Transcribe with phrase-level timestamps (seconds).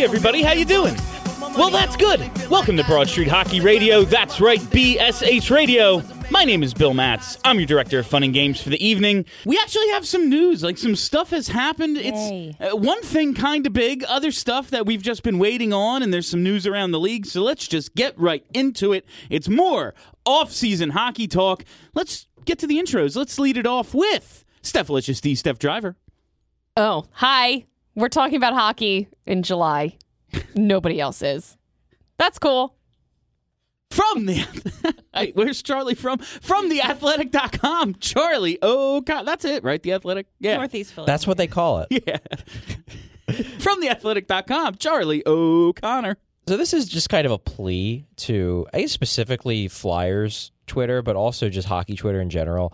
[0.00, 0.96] Hey, everybody, how you doing?
[1.58, 2.20] Well, that's good.
[2.48, 4.02] Welcome to Broad Street Hockey Radio.
[4.02, 6.02] That's right, BSH Radio.
[6.30, 7.36] My name is Bill Matz.
[7.44, 9.26] I'm your director of fun and games for the evening.
[9.44, 10.62] We actually have some news.
[10.62, 11.98] Like some stuff has happened.
[11.98, 12.56] Yay.
[12.58, 16.02] It's uh, one thing kind of big, other stuff that we've just been waiting on,
[16.02, 17.26] and there's some news around the league.
[17.26, 19.04] So let's just get right into it.
[19.28, 21.62] It's more off-season hockey talk.
[21.92, 23.16] Let's get to the intros.
[23.16, 25.34] Let's lead it off with Steph Licious D.
[25.34, 25.98] Steph Driver.
[26.74, 27.66] Oh, hi.
[27.94, 29.96] We're talking about hockey in July.
[30.54, 31.56] Nobody else is.
[32.18, 32.76] That's cool.
[33.90, 34.46] From the
[35.14, 36.18] Hey, where's Charlie from?
[36.18, 37.96] From the athletic.com.
[37.96, 38.58] Charlie.
[38.62, 39.82] Oh god, that's it, right?
[39.82, 40.26] The athletic.
[40.38, 40.56] Yeah.
[40.58, 41.06] Northeast Philly.
[41.06, 42.04] That's what they call it.
[42.06, 42.18] Yeah.
[43.58, 44.76] from the athletic.com.
[44.76, 46.16] Charlie O'Connor.
[46.46, 51.16] So this is just kind of a plea to, I guess specifically Flyers Twitter, but
[51.16, 52.72] also just hockey Twitter in general.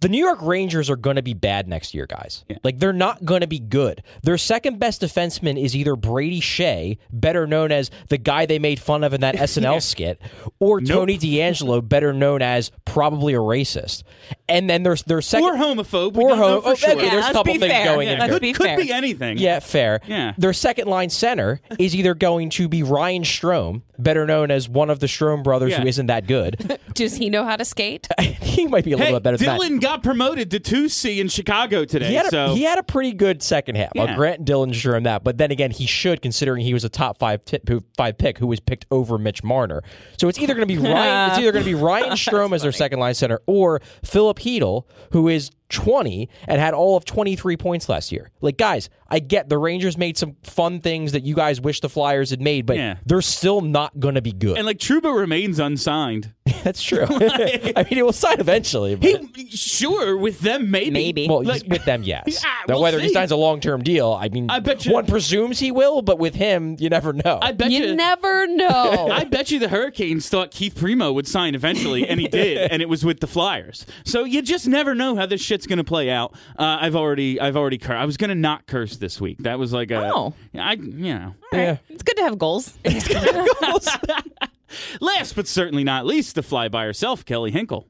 [0.00, 2.44] The New York Rangers are going to be bad next year, guys.
[2.48, 2.56] Yeah.
[2.64, 4.02] Like they're not going to be good.
[4.22, 8.80] Their second best defenseman is either Brady Skjei, better known as the guy they made
[8.80, 10.18] fun of in that SNL skit,
[10.58, 10.88] or Nope.
[10.88, 14.02] Tony DeAngelo, better known as probably a racist.
[14.48, 16.16] And then there's their second or homophobe.
[16.16, 16.62] Or don't know home.
[16.62, 16.90] for oh, sure.
[16.92, 17.84] okay, there's a couple be things fair.
[17.94, 18.38] going Yeah, in let's here.
[18.38, 19.36] could, be could be anything.
[19.38, 20.00] Yeah, fair.
[20.06, 20.32] Yeah.
[20.38, 24.88] Their second line center is either going to be Ryan Strome, better known as one
[24.88, 25.82] of the Strome brothers Yeah.
[25.82, 26.78] who isn't that good.
[26.94, 28.08] Does he know how to skate?
[28.20, 31.28] he might be a little Hey, bit better than Dylan got promoted to 2C in
[31.28, 32.08] Chicago today.
[32.08, 33.92] He had, a, so he had a pretty good second half.
[33.94, 34.04] Yeah.
[34.04, 37.18] I'll grant Dylan Strome that, but then again, he should considering he was a top
[37.18, 39.82] five tip, who- five pick who was picked over Mitch Marner.
[40.18, 41.30] So it's either going to be Ryan.
[41.30, 44.84] it's either going to be Ryan Strome as their second line center or Filip Chytil,
[45.12, 48.30] who is 20 and had all of 23 points last year.
[48.40, 51.88] Like guys, I get the Rangers made some fun things that you guys wish the
[51.88, 52.96] Flyers had made, but Yeah.
[53.06, 54.56] they're still not going to be good.
[54.56, 56.32] and like Trouba remains unsigned.
[56.64, 57.06] That's true.
[57.10, 58.94] I mean, he will sign eventually.
[58.96, 60.90] But, He sure with them maybe.
[60.90, 61.28] Maybe.
[61.28, 62.42] well, Like- with them, yes.
[62.50, 65.06] Ah, now, we'll whether he signs a long-term deal, I mean, I bet you- one
[65.06, 67.38] presumes he will, but with him, you never know.
[67.40, 69.08] I bet you you never know.
[69.10, 72.82] I bet you the Hurricanes thought Keith Primeau would sign eventually, and he did, and
[72.82, 73.86] it was with the Flyers.
[74.04, 76.32] So you just never know how this shit's gonna play out.
[76.58, 79.38] Uh, I've already, I've already, cur- I was gonna not curse this week.
[79.40, 80.34] That was like a, Oh.
[80.54, 81.34] I, you know.
[81.52, 81.76] yeah.
[81.88, 82.76] it's good to have goals.
[85.00, 87.88] Last but certainly not least, the fly by herself, Kelly Hinkle.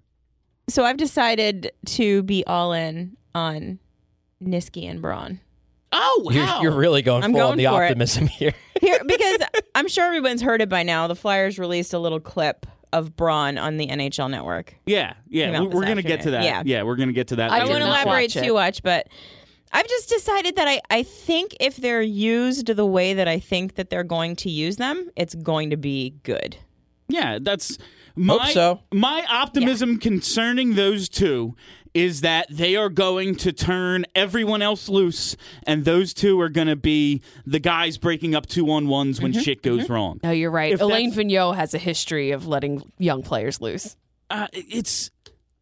[0.69, 3.79] So I've decided to be all in on
[4.43, 5.41] Niski and Braun.
[5.93, 6.33] Oh wow!
[6.33, 7.89] You're, you're really going I'm full going on the for it.
[7.89, 8.55] optimism here.
[8.81, 9.39] Here because
[9.75, 11.07] I'm sure everyone's heard it by now.
[11.09, 14.75] The Flyers released a little clip of Braun on the NHL network.
[14.87, 15.61] yeah, yeah.
[15.61, 16.45] We're, gonna get to that.
[16.45, 16.67] afternoon.
[16.67, 17.51] Yeah, we're gonna get to that.
[17.51, 17.71] I I later.
[17.71, 19.09] won't did not elaborate too much, but
[19.73, 23.77] I've just decided that I, I think if they're used the way that I think
[23.77, 26.57] that they're going to use them, it's going to be good.
[27.09, 27.79] Yeah, that's
[28.17, 28.81] my so.
[28.93, 31.55] my optimism concerning those two
[31.95, 36.69] is that they are going to turn everyone else loose, and those two are going
[36.69, 40.21] to be the guys breaking up two on ones when shit goes wrong.
[40.23, 40.73] No, you're right.
[40.73, 43.97] If Alain that's- Vigneault has a history of letting young players loose.
[44.31, 45.11] Uh, it's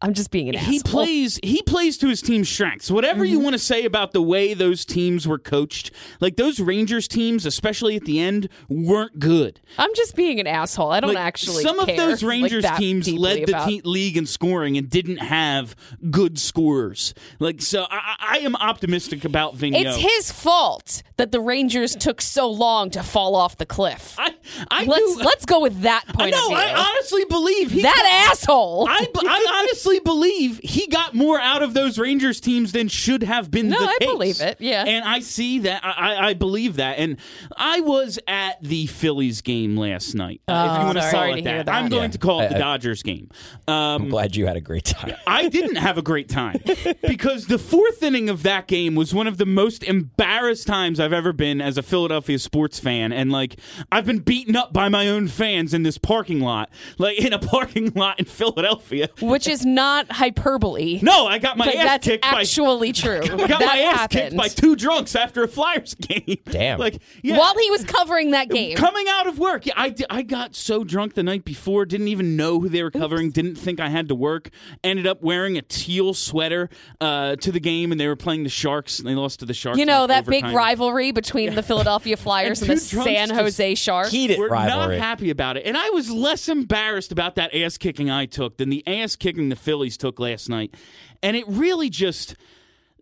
[0.01, 0.91] I'm just being an he asshole.
[0.91, 2.89] plays he plays to his team's strengths.
[2.89, 3.43] Whatever you mm-hmm.
[3.43, 7.97] want to say about the way those teams were coached, like those Rangers teams, especially
[7.97, 9.59] at the end, weren't good.
[9.77, 10.91] I'm just being an asshole.
[10.91, 11.63] I don't Like, actually.
[11.63, 15.17] some of those Rangers that teams led the about- te- league in scoring and didn't
[15.17, 15.75] have
[16.09, 17.13] good scorers.
[17.39, 19.85] Like so, I, I am optimistic about Vigneault.
[19.85, 24.15] It's his fault that the Rangers took so long to fall off the cliff.
[24.17, 24.33] I
[24.71, 26.37] I let's do, let's go with that point know.
[26.43, 26.55] of view.
[26.55, 28.87] No, I honestly believe he that asshole.
[28.89, 33.49] I, I honestly believe he got more out of those Rangers teams than should have
[33.49, 34.07] been No, the I case.
[34.11, 34.83] believe it, yeah.
[34.85, 35.83] And I see that.
[35.83, 36.99] I, I- I believe that.
[36.99, 37.17] And
[37.57, 40.41] I was at the Phillies game last night.
[40.47, 41.65] Uh, if you Oh, want to sorry call to it hear that.
[41.65, 41.75] that.
[41.75, 43.29] I'm going to call it I- the Dodgers game.
[43.67, 45.15] I'm Um, glad you had a great time.
[45.27, 46.61] I didn't have a great time
[47.07, 51.13] because the fourth inning of that game was one of the most embarrassed times I've
[51.13, 53.11] ever been as a Philadelphia sports fan.
[53.13, 53.59] And like,
[53.91, 57.39] I've been beaten up by my own fans in this parking lot, like in a
[57.39, 59.09] parking lot in Philadelphia.
[59.21, 59.78] which is not
[60.11, 60.99] hyperbole.
[61.01, 63.19] No, I got my Like, ass that's kicked by actually true.
[63.23, 64.21] I got that my ass happened.
[64.21, 66.37] kicked by two drunks after a Flyers game.
[66.45, 66.79] Damn.
[66.89, 67.37] Like, yeah.
[67.37, 68.77] While he was covering that game.
[68.77, 72.35] Coming out of work, yeah, I, I got so drunk the night before, didn't even
[72.37, 74.49] know who they were covering, didn't think I had to work.
[74.83, 76.69] Ended up wearing a teal sweater
[77.01, 79.53] uh, to the game, and they were playing the Sharks, and they lost to the
[79.53, 79.77] Sharks.
[79.77, 84.11] you know that big rivalry between the Philadelphia Flyers and, And the San Jose Sharks.
[84.11, 84.97] Heated We're rivalry.
[84.97, 88.57] not happy about it, and I was less embarrassed about that ass kicking I took
[88.57, 90.73] than the ass kicking the Phillies took last night,
[91.21, 92.35] and it really just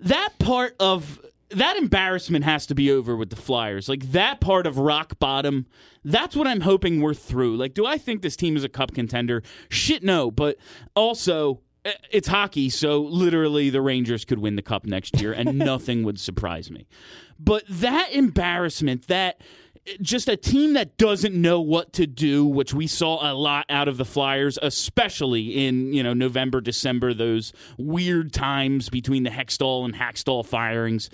[0.02, 3.88] that part of that embarrassment has to be over with the Flyers.
[3.88, 5.66] Like that part of rock bottom,
[6.04, 7.56] that's what I'm hoping we're through.
[7.56, 9.44] Like, do I think this team is a cup contender?
[9.70, 10.30] Shit, no.
[10.30, 10.58] But
[10.94, 15.58] also, eh, it's hockey, so literally the Rangers could win the cup next year, and
[15.58, 16.86] nothing would surprise me.
[17.40, 19.40] But that embarrassment, that
[20.02, 23.88] just a team that doesn't know what to do, which we saw a lot out
[23.88, 29.86] of the Flyers, especially in you know November, December, those weird times between the Hextall
[29.86, 31.10] and Hakstol firings.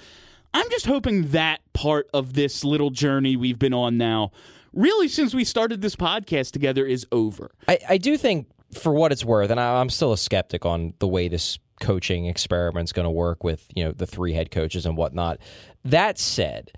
[0.53, 4.31] I'm just hoping that part of this little journey we've been on now,
[4.71, 7.51] really since we started this podcast together, is over.
[7.67, 8.47] I, I do think,
[8.79, 12.27] for what it's worth, and I, I'm still a skeptic on the way this coaching
[12.27, 15.39] experiment's going to work with you know the three head coaches and whatnot.
[15.83, 16.71] That said,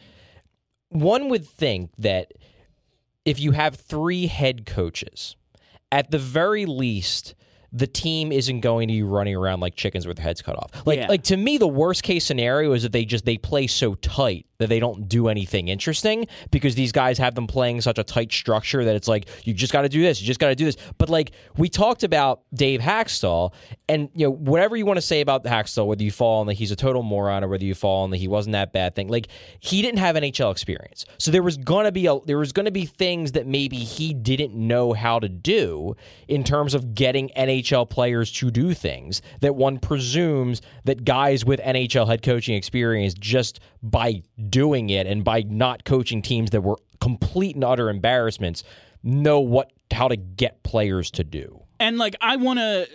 [0.96, 2.32] one would think that
[3.26, 5.36] if you have three head coaches,
[5.92, 7.36] at the very least,
[7.76, 10.72] the team isn't going to be running around like chickens with their heads cut off.
[10.86, 11.08] Like, Yeah.
[11.08, 14.46] like to me, the worst case scenario is that they just they play so tight
[14.58, 18.32] that they don't do anything interesting because these guys have them playing such a tight
[18.32, 20.64] structure that it's like you just got to do this, you just got to do
[20.64, 20.78] this.
[20.98, 23.52] But like we talked about Dave Hakstol,
[23.90, 26.54] and you know whatever you want to say about Hakstol, whether you fall on that
[26.54, 29.10] he's a total moron or whether you fall on that he wasn't that bad thing,
[29.10, 29.28] like
[29.60, 32.86] he didn't have NHL experience, so there was gonna be a there was gonna be
[32.86, 35.98] things that maybe he didn't know how to do
[36.30, 41.60] in terms of getting NHL players to do things that one presumes that guys with
[41.60, 46.78] NHL head coaching experience just by doing it and by not coaching teams that were
[47.02, 48.64] complete and utter embarrassments
[49.04, 51.62] know what how to get players to do.
[51.80, 52.88] and like I want to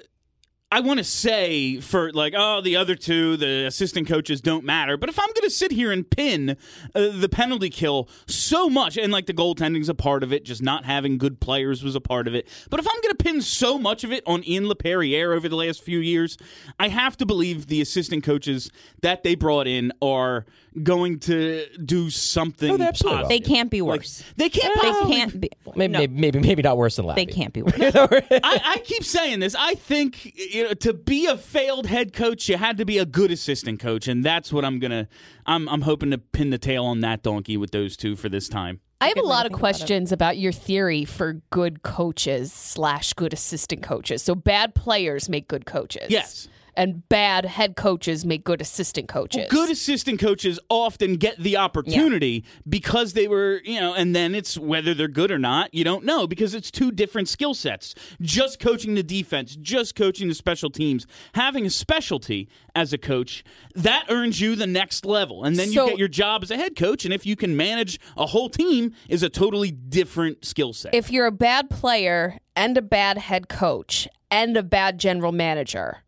[0.73, 4.97] I want to say for like oh the other two the assistant coaches don't matter
[4.97, 6.57] but if I'm going to sit here and pin
[6.95, 10.63] uh, the penalty kill so much and like the goaltending's a part of it just
[10.63, 13.43] not having good players was a part of it but if I'm going to pin
[13.43, 16.37] so much of it on Ian Laperrière over the last few years
[16.79, 18.71] I have to believe the assistant coaches
[19.03, 20.47] that they brought in are
[20.85, 23.29] going to do something Oh, they absolutely will.
[23.29, 24.23] They can't be Like, worse.
[24.37, 25.51] they can't They possibly can't be.
[25.75, 27.25] Maybe no, maybe, maybe maybe not worse than Lappy.
[27.27, 27.75] they can't be worse.
[27.81, 28.21] I,
[28.65, 29.57] I keep saying this.
[29.59, 33.07] I think you know to be a failed head coach, you had to be a
[33.07, 35.09] good assistant coach, and that's what I'm gonna.
[35.47, 38.49] I'm I'm hoping to pin the tail on that donkey with those two for this
[38.49, 38.81] time.
[39.01, 43.15] I have a lot of think about questions about, your theory for good coaches slash
[43.15, 44.23] good assistant coaches.
[44.23, 46.09] So bad players make good coaches.
[46.11, 46.49] Yes.
[46.75, 49.47] And bad head coaches make good assistant coaches.
[49.51, 54.57] Good assistant coaches often get the opportunity because they were, you know, and then it's
[54.59, 57.95] whether they're good or not, you don't know because it's two different skill sets.
[58.21, 63.43] Just coaching the defense, just coaching the special teams, having a specialty as a coach,
[63.75, 65.45] that earns you the next level.
[65.45, 67.05] And then So- you get your job as a head coach.
[67.05, 70.95] And if you can manage a whole team, is a totally different skill set.
[70.95, 75.99] if you're a bad player and a bad head coach and a bad general manager,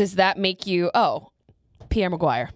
[0.00, 1.30] does that make you oh
[1.90, 2.48] Pierre McGuire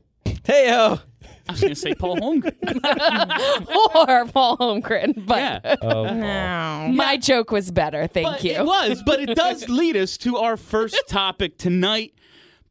[0.45, 0.99] Hey yo.
[1.47, 2.55] I was going to say Paul Holmgren.
[4.09, 5.27] or Paul Holmgren?
[5.27, 5.77] But yeah.
[5.83, 6.91] Oh, No.
[6.95, 8.07] my joke was better.
[8.07, 8.53] Thank But you.
[8.53, 12.15] It was, but it does lead us to our first topic tonight.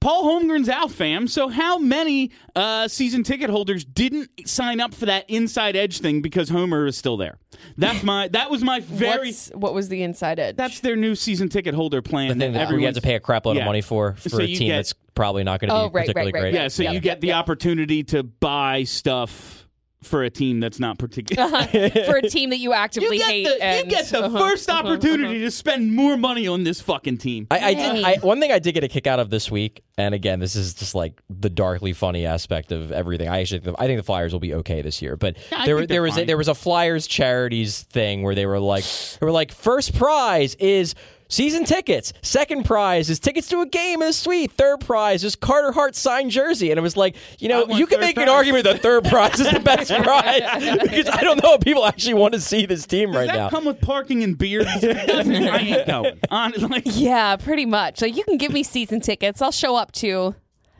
[0.03, 1.29] Paul Holmgren's out, fam.
[1.29, 6.21] So, how many uh, season ticket holders didn't sign up for that inside edge thing
[6.21, 7.37] because Homer is still there?
[7.77, 8.27] That's my.
[8.27, 9.29] That was my very.
[9.29, 10.57] What's- what was the inside edge?
[10.57, 12.27] That's their new season ticket holder plan.
[12.27, 13.61] the thing that we everyone's- have to pay a crap load Yeah.
[13.63, 15.83] of money for for So a team get- that's probably not going to be Oh,
[15.85, 16.53] right, right, particularly right, great.
[16.53, 19.62] Yeah, so you get the opportunity to buy stuff
[20.03, 21.47] for a team that's not particular.
[22.05, 23.43] for a team that you actively You hate.
[23.45, 26.79] the, you and, get the Uh-huh, first uh-huh, opportunity to spend more money on this
[26.81, 27.47] fucking team.
[27.51, 28.03] I, I, did, Hey.
[28.03, 30.55] I one thing I did get a kick out of this week, and again, this
[30.55, 33.27] is just like the darkly funny aspect of everything.
[33.29, 36.01] I actually, I think the Flyers will be okay this year, but Yeah, there, there
[36.01, 38.83] was a, there was a Flyers charities thing where they were like,
[39.19, 40.95] they were like, first prize is
[41.33, 45.35] season tickets, second prize is tickets to a game in a suite, third prize is
[45.35, 48.29] Carter Hart signed jersey, and it was like, you know, you can third make an
[48.29, 50.41] argument that third prize is the best prize
[50.83, 53.35] because I don't know if people actually want to see this team Does right that
[53.35, 53.49] now.
[53.49, 54.67] come with parking and beers?
[54.75, 56.19] If it doesn't, I ain't going.
[56.29, 58.01] Honestly, Yeah, pretty much.
[58.01, 59.41] Like you can give me season tickets.
[59.41, 60.35] I'll show up to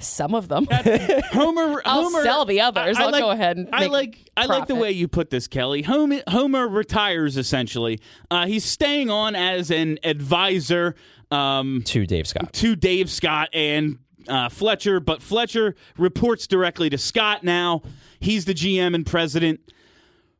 [0.06, 0.68] Some of them.
[0.72, 1.82] Homer.
[1.86, 2.98] I'll Homer, sell the others.
[2.98, 4.32] I'll go ahead and I make like.
[4.38, 5.82] I like the way you put this, Kelly.
[5.82, 8.00] Homer, Homer retires essentially.
[8.32, 10.96] Uh, he's staying on as an advisor
[11.32, 12.54] um, To Dave Scott.
[12.54, 17.82] to Dave Scott and uh, Fletcher, but Fletcher reports directly to Scott now.
[18.20, 19.60] He's the GM and president.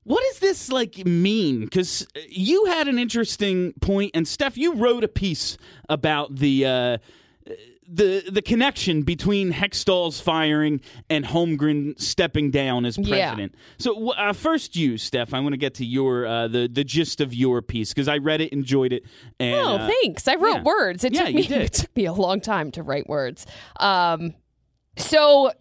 [0.06, 1.62] What does this like mean?
[1.62, 6.98] Because you had an interesting point, and Steph, you wrote a piece about the uh,
[7.88, 13.30] the the connection between Hextall's firing and Holmgren stepping down as Yeah.
[13.32, 13.56] president.
[13.78, 17.22] So uh, first, you, Steph, I want to get to your uh, the the gist
[17.22, 19.04] of your piece because I read it, enjoyed it,
[19.40, 20.28] and Oh, uh, thanks.
[20.28, 20.64] I wrote yeah.
[20.64, 21.04] words.
[21.04, 23.46] It Yeah, took me it took me a long time to write words.
[23.80, 24.34] Um,
[24.98, 25.52] so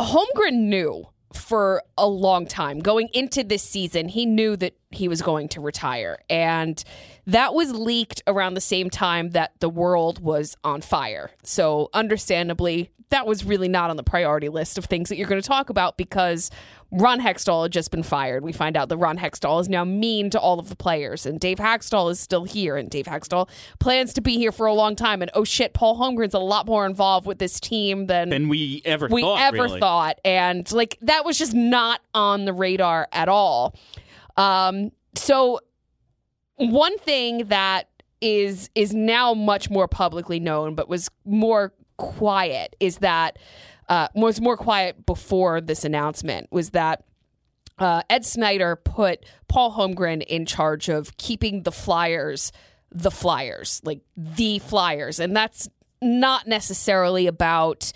[0.00, 1.04] Holmgren knew
[1.36, 5.60] for a long time going into this season, he knew that he was going to
[5.60, 6.82] retire, and
[7.26, 11.30] that was leaked around the same time that the world was on fire.
[11.42, 15.40] So, understandably, that was really not on the priority list of things that you're going
[15.40, 16.50] to talk about because
[16.96, 18.44] Ron Hextall had just been fired.
[18.44, 21.40] We find out that Ron Hextall is now mean to all of the players, and
[21.40, 23.48] Dave Hextall is still here, and Dave Hextall
[23.80, 25.20] plans to be here for a long time.
[25.20, 28.80] And oh shit, Paul Holmgren's a lot more involved with this team than than we
[28.84, 29.40] ever we thought.
[29.40, 29.80] ever really.
[29.80, 30.20] thought.
[30.24, 33.74] And like that was just not on the radar at all.
[34.36, 35.58] Um, so
[36.56, 37.88] one thing that
[38.20, 43.36] is is now much more publicly known, but was more quiet, is that
[43.88, 47.04] uh, was more quiet before this announcement was that
[47.78, 52.52] uh, Ed Snider put Paul Holmgren in charge of keeping the Flyers
[52.96, 55.68] the Flyers, like the Flyers, and that's
[56.00, 57.92] not necessarily about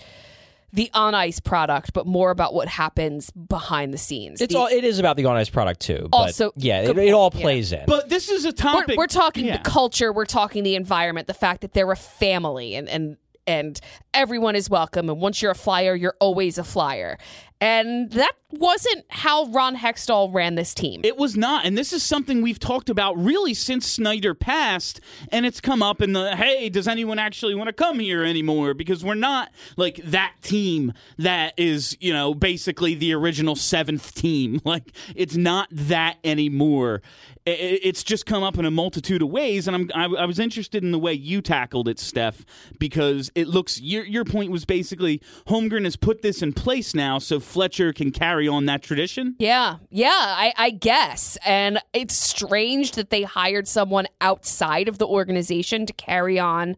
[0.72, 4.40] the on ice product, but more about what happens behind the scenes.
[4.40, 4.66] It's The- all.
[4.66, 6.08] It is about the on ice product too.
[6.10, 7.44] But Also- yeah, it, it all point, yeah.
[7.44, 7.84] plays in.
[7.86, 8.98] But this is a we're, topic.
[8.98, 9.58] we're talking Yeah.
[9.58, 13.16] the culture, we're talking the environment, the fact that they're a family and and
[13.48, 13.80] and
[14.12, 17.16] everyone is welcome and once you're a flyer, you're always a flyer.
[17.60, 21.02] And that wasn't how Ron Hextall ran this team.
[21.04, 25.00] It was not, and this is something we've talked about really since Snider passed,
[25.30, 28.74] and it's come up in the hey, does anyone actually want to come here anymore?
[28.74, 34.60] Because we're not like that team that is, you know, basically the original seventh team.
[34.68, 37.00] Like it's not that anymore.
[37.46, 40.82] It's just come up in a multitude of ways, and I'm I, I was interested
[40.82, 42.44] in the way you tackled it, Steph,
[42.78, 47.18] because it looks your your point was basically Holmgren has put this in place now,
[47.18, 49.34] so Fletcher can carry on that tradition.
[49.38, 51.36] Yeah, yeah, I, I guess.
[51.44, 56.76] And it's strange that they hired someone outside of the organization to carry on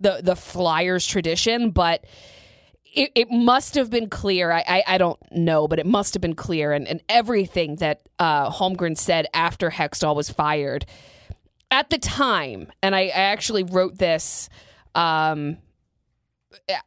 [0.00, 2.04] the the Flyers tradition, but
[2.92, 4.50] it, it must have been clear.
[4.50, 6.72] I, I, I don't know, but it must have been clear.
[6.72, 10.86] And, and everything that uh, Holmgren said after Hextall was fired
[11.70, 14.48] at the time, and I, I actually wrote this.
[14.94, 15.58] Um,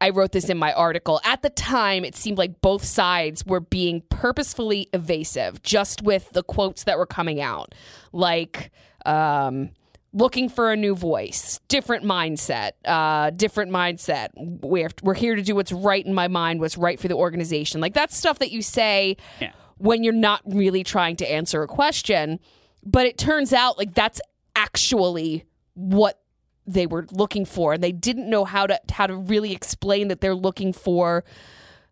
[0.02, 1.22] I wrote this in my article.
[1.24, 6.44] At the time, it seemed like both sides were being purposefully evasive, just with the
[6.44, 7.74] quotes that were coming out,
[8.12, 8.72] like
[9.06, 9.70] um,
[10.12, 14.30] looking for a new voice, different mindset, uh, different mindset.
[14.36, 17.80] We're we're here to do what's right in my mind, what's right for the organization.
[17.82, 19.52] Like that's stuff that you say Yeah.
[19.78, 22.40] when you're not really trying to answer a question.
[22.86, 24.20] But it turns out like that's
[24.56, 26.20] actually what
[26.66, 30.22] they were looking for and they didn't know how to how to really explain that
[30.22, 31.24] they're looking for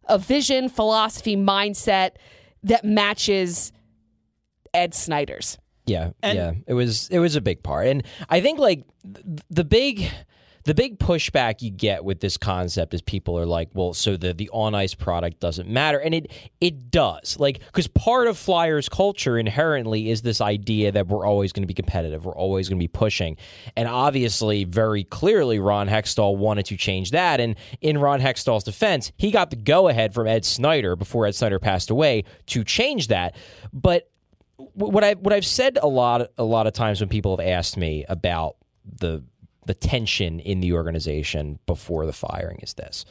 [0.06, 2.12] a vision, philosophy, mindset
[2.64, 3.72] that matches
[4.74, 5.58] Ed Snider's.
[5.86, 9.26] Yeah, And- yeah, it was it was a big part, and I think like th-
[9.50, 10.10] the big
[10.64, 14.34] the big pushback you get with this concept is people are like, well, so the
[14.34, 18.90] the on ice product doesn't matter, and it it does, like because part of Flyers
[18.90, 22.78] culture inherently is this idea that we're always going to be competitive, we're always going
[22.78, 23.38] to be pushing,
[23.76, 29.12] and obviously, very clearly, Ron Hextall wanted to change that, and in Ron Hextall's defense,
[29.18, 33.08] he got the go ahead from Ed Snider before Ed Snider passed away to change
[33.08, 33.36] that,
[33.74, 34.10] but
[34.74, 37.78] what I what I've said a lot a lot of times when people have asked
[37.78, 38.58] me about
[39.00, 39.24] the
[39.66, 43.06] the tension in the organization before the firing is this.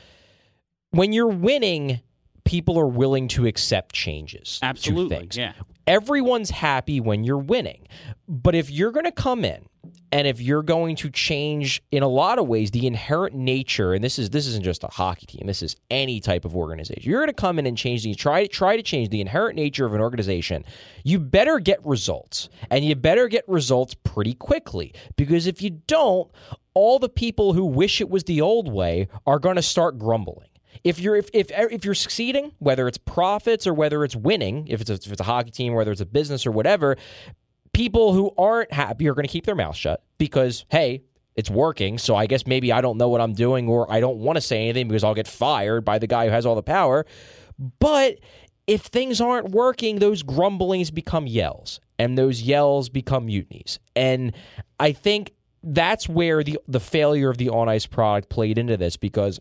[0.91, 2.01] When you're winning,
[2.45, 4.59] people are willing to accept changes.
[4.63, 5.53] Absolutely, yeah.
[5.87, 7.87] Everyone's happy when you're winning.
[8.29, 9.67] But if you're going to come in
[10.13, 14.03] and if you're going to change in a lot of ways the inherent nature and
[14.03, 17.03] this is this isn't just a hockey team this is any type of organization.
[17.03, 19.87] You're going to come in and change the try try to change the inherent nature
[19.87, 20.65] of an organization.
[21.05, 24.95] You better get results and you better get results pretty quickly.
[25.17, 26.31] Because if you don't
[26.75, 30.47] all the people who wish it was the old way are going to start grumbling.
[30.85, 34.81] If you're if, if if you're succeeding, whether it's profits or whether it's winning, if
[34.81, 36.97] it's a, if it's a hockey team, whether it's a business or whatever,
[37.73, 41.03] people who aren't happy are going to keep their mouth shut because hey,
[41.37, 44.19] It's working, so I guess maybe I don't know what I'm doing or I don't
[44.19, 46.63] want to say anything because I'll get fired by the guy who has all the
[46.63, 47.07] power.
[47.79, 48.19] But
[48.67, 53.79] if things aren't working, those grumblings become yells, and those yells become mutinies.
[53.97, 54.35] And
[54.79, 58.97] I think that's where the the failure of the on ice product played into this
[58.97, 59.39] because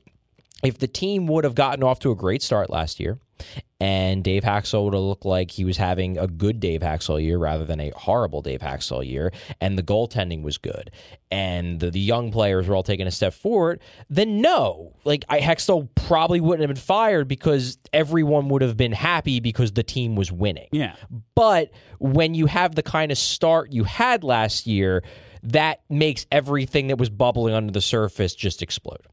[0.63, 3.19] if the team would have gotten off to a great start last year
[3.79, 7.37] and Dave Hakstol would have looked like he was having a good Dave Hakstol year
[7.37, 10.91] rather than a horrible Dave Hakstol year, and the goaltending was good,
[11.31, 15.39] and the, the young players were all taking a step forward, then no, like I,
[15.39, 20.15] Hextall probably wouldn't have been fired because everyone would have been happy because the team
[20.15, 20.67] was winning.
[20.71, 20.95] Yeah.
[21.35, 25.03] But when you have the kind of start you had last year,
[25.43, 29.05] that makes everything that was bubbling under the surface just explode.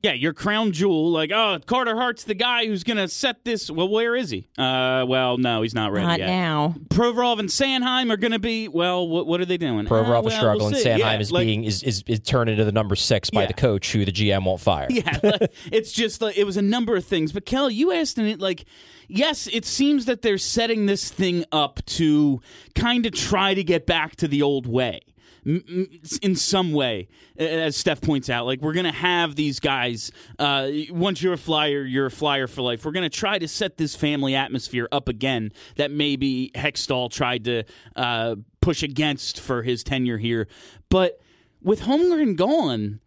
[0.00, 3.68] Yeah, your crown jewel, like, oh, Carter Hart's the guy who's going to set this.
[3.68, 4.46] Well, where is he?
[4.56, 6.26] Uh, well, no, he's not ready Not yet.
[6.28, 6.76] now.
[6.88, 9.86] Provorov and Sanheim are going to be, well, what, what are they doing?
[9.86, 10.70] Provorov Uh, is struggling.
[10.72, 10.84] we'll.
[10.84, 13.46] Sanheim Yeah, is like- being is, is is turned into the number six by Yeah.
[13.48, 14.86] the coach, who the GM won't fire.
[14.88, 17.32] Yeah, like, it's just like it was a number of things.
[17.32, 18.66] But Kel, you asked in it like,
[19.08, 22.40] yes, it seems that they're setting this thing up to
[22.76, 25.00] kind of try to get back to the old way.
[25.48, 30.12] In some way, as Steph points out, like we're gonna have these guys.
[30.38, 32.84] Uh, once you're a flyer, you're a flyer for life.
[32.84, 37.62] We're gonna try to set this family atmosphere up again that maybe Hextall tried to
[37.96, 40.48] uh, push against for his tenure here.
[40.90, 41.18] But
[41.62, 43.00] with Holmgren gone,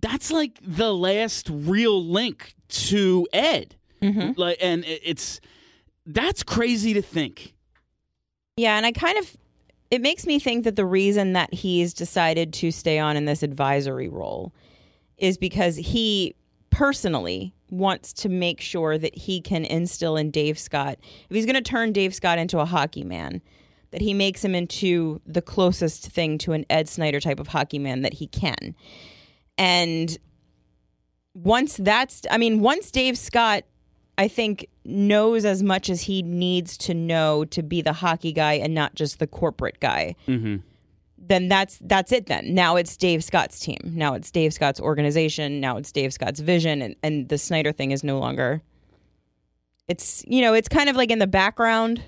[0.00, 3.74] that's like the last real link to Ed.
[4.36, 5.40] Like, and it's
[6.06, 7.54] that's crazy to think.
[8.56, 9.36] Yeah, and I kind of
[9.90, 13.42] it makes me think that the reason that he's decided to stay on in this
[13.42, 14.52] advisory role
[15.16, 16.34] is because he
[16.70, 21.54] personally wants to make sure that he can instill in Dave Scott if he's going
[21.54, 23.42] to turn Dave Scott into a hockey man
[23.90, 27.78] that he makes him into the closest thing to an Ed Snider type of hockey
[27.78, 28.74] man that he can.
[29.56, 30.16] And
[31.34, 33.64] once that's I mean once Dave Scott
[34.18, 38.54] I think knows as much as he needs to know to be the hockey guy
[38.54, 40.16] and not just the corporate guy.
[40.26, 40.56] Mm-hmm.
[41.18, 42.26] Then that's that's it.
[42.26, 43.78] Then now it's Dave Scott's team.
[43.84, 45.60] Now it's Dave Scott's organization.
[45.60, 48.62] Now it's Dave Scott's vision, and and the Snider thing is no longer.
[49.88, 52.02] It's you know it's kind of like in the background,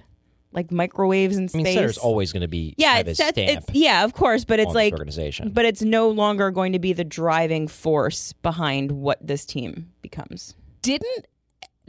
[0.53, 1.63] like microwaves in I space.
[1.65, 4.15] mean, Snider's always going to be yeah, have it's, his that's- stamp it's yeah, of
[4.15, 5.51] course, but it's like organization.
[5.51, 10.55] but it's no longer going to be the driving force behind what this team becomes.
[10.83, 11.27] Didn't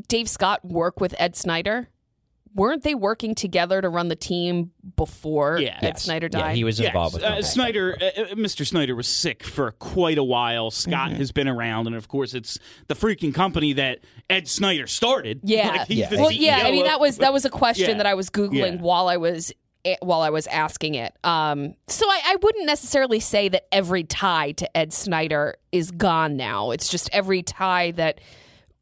[0.07, 1.89] Dave Scott work with Ed Snider?
[2.53, 5.77] Weren't they working together to run the team before Yeah.
[5.81, 6.03] Ed Yes.
[6.03, 6.55] Snider Yeah, died?
[6.57, 7.43] he was involved with uh, them.
[7.43, 7.97] Snider.
[8.01, 8.67] Uh, uh, Mr.
[8.67, 10.69] Snider was sick for quite a while.
[10.69, 15.39] Scott has been around, and of course, it's the freaking company that Ed Snider started.
[15.43, 15.69] Yeah.
[15.77, 16.09] Like, Yeah.
[16.09, 16.63] the well, yeah.
[16.65, 17.97] I mean, that was that was a question Yeah.
[17.97, 18.81] that I was googling Yeah.
[18.81, 19.53] while I was
[19.85, 21.15] eh, while I was asking it.
[21.23, 26.35] Um, so I, I wouldn't necessarily say that every tie to Ed Snider is gone
[26.35, 26.71] now.
[26.71, 28.19] It's just every tie that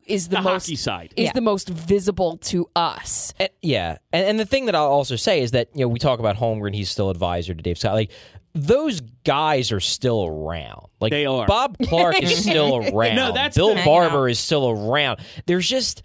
[0.10, 1.14] is the, the most hockey side.
[1.16, 1.32] is Yeah.
[1.34, 3.34] the most visible to us.
[3.40, 6.00] And- yeah, and, and the thing that I'll also say is that you know we
[6.00, 7.94] talk about Holmgren, he's still advisor to Dave Scott.
[7.94, 8.12] Like
[8.56, 10.88] those guys are still around.
[11.00, 11.46] Like They are.
[11.46, 13.16] Bob Clarke is still around.
[13.16, 15.20] No, that's Bill the- Barber is still around.
[15.46, 16.02] There's just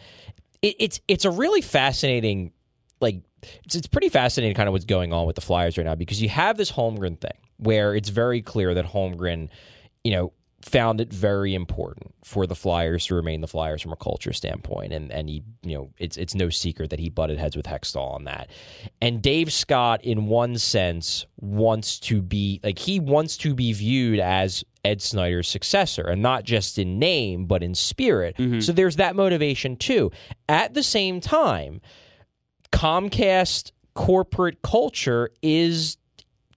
[0.62, 2.52] it, it's it's a really fascinating
[3.00, 3.22] like
[3.64, 6.20] it's, it's pretty fascinating kind of what's going on with the Flyers right now because
[6.22, 9.48] you have this Holmgren thing where it's very clear that Holmgren,
[10.02, 10.32] you know,
[10.64, 14.92] found it very important for the Flyers to remain the Flyers from a culture standpoint,
[14.92, 18.14] and and he, you know, it's it's no secret that he butted heads with Hextall
[18.14, 18.50] on that.
[19.00, 24.20] And Dave Scott, in one sense, wants to be like he wants to be viewed
[24.20, 28.36] as Ed Snider's successor, and not just in name but in spirit.
[28.38, 28.60] Mm-hmm.
[28.60, 30.12] So there's that motivation too.
[30.48, 31.80] At the same time,
[32.72, 35.96] Comcast corporate culture is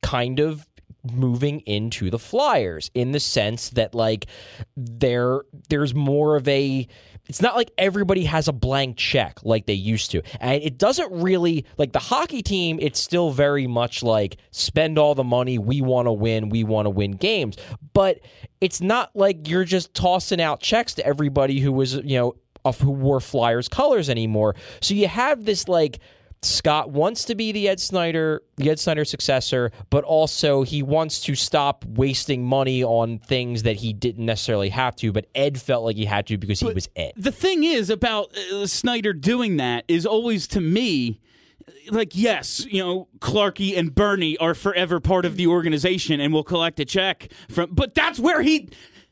[0.01, 0.66] kind of
[1.13, 4.27] moving into the flyers in the sense that like
[4.75, 6.87] there there's more of a
[7.27, 10.21] it's not like everybody has a blank check like they used to.
[10.39, 15.13] And it doesn't really like the hockey team it's still very much like spend all
[15.13, 17.57] the money we want to win we want to win games.
[17.93, 18.19] But
[18.61, 22.35] it's not like you're just tossing out checks to everybody who was you know
[22.81, 24.55] who wore flyers colors anymore.
[24.81, 25.99] So you have this like
[26.41, 31.21] Scott wants to be the Ed Snider, the Ed Snider successor, but also he wants
[31.21, 35.11] to stop wasting money on things that he didn't necessarily have to.
[35.11, 37.13] But Ed felt like he had to because he was Ed.
[37.17, 41.19] the thing is about uh, Snider doing that is always to me
[41.89, 46.43] like yes, you know, Clarky and Bernie are forever part of the organization and will
[46.43, 48.69] collect a check from but that's where he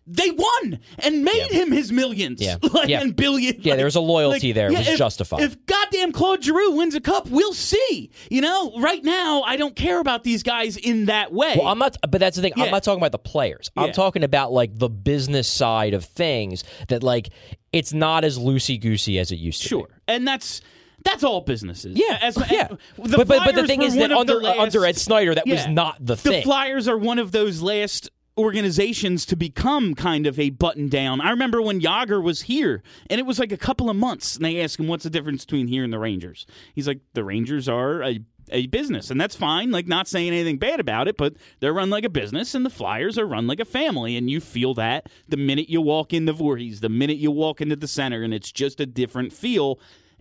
[0.07, 2.57] they won and made him his millions Yeah.
[2.73, 3.01] like, Yeah.
[3.01, 3.65] and billions.
[3.65, 4.67] Yeah, there was a loyalty there.
[4.67, 5.41] It was if, justified.
[5.41, 8.11] If goddamn Claude Giroux wins a cup, we'll see.
[8.29, 11.55] You know, right now, I don't care about these guys in that way.
[11.57, 12.53] Well, I'm not, but that's the thing.
[12.55, 12.65] Yeah.
[12.65, 13.71] I'm not talking about the players.
[13.75, 16.63] I'm talking about like the business side of things.
[16.89, 17.29] That like
[17.73, 19.65] it's not as loosey goosey as it used to.
[19.65, 19.69] Be.
[19.69, 20.61] Sure, and that's
[21.03, 21.97] that's all businesses.
[21.97, 22.67] Yeah, as oh, yeah.
[22.97, 25.67] The but, but but the thing is that under last- under Ed Snider, that was
[25.67, 26.31] not the The thing.
[26.33, 31.21] The Flyers are one of those last organizations to become kind of a button down.
[31.21, 34.45] I remember when Jagr was here, and it was like a couple of months, and
[34.45, 37.67] they asked him, "What's the difference between here and the Rangers?" He's like, "The Rangers
[37.69, 38.19] are a."
[38.51, 39.71] A business, and that's fine.
[39.71, 42.69] Like, not saying anything bad about it, but they're run like a business, and the
[42.69, 44.15] Flyers are run like a family.
[44.15, 47.59] And you feel that the minute you walk in the Voorhees, the minute you walk
[47.59, 49.79] into the center, and it's just a different feel.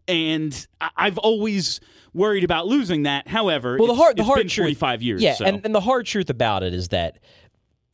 [0.09, 1.81] And I've always
[2.14, 3.29] worried about losing that.
[3.29, 5.22] However, well, the hard the hard truth, 45 years.
[5.22, 5.44] Yeah, so.
[5.44, 7.18] and, and the hard truth about it is that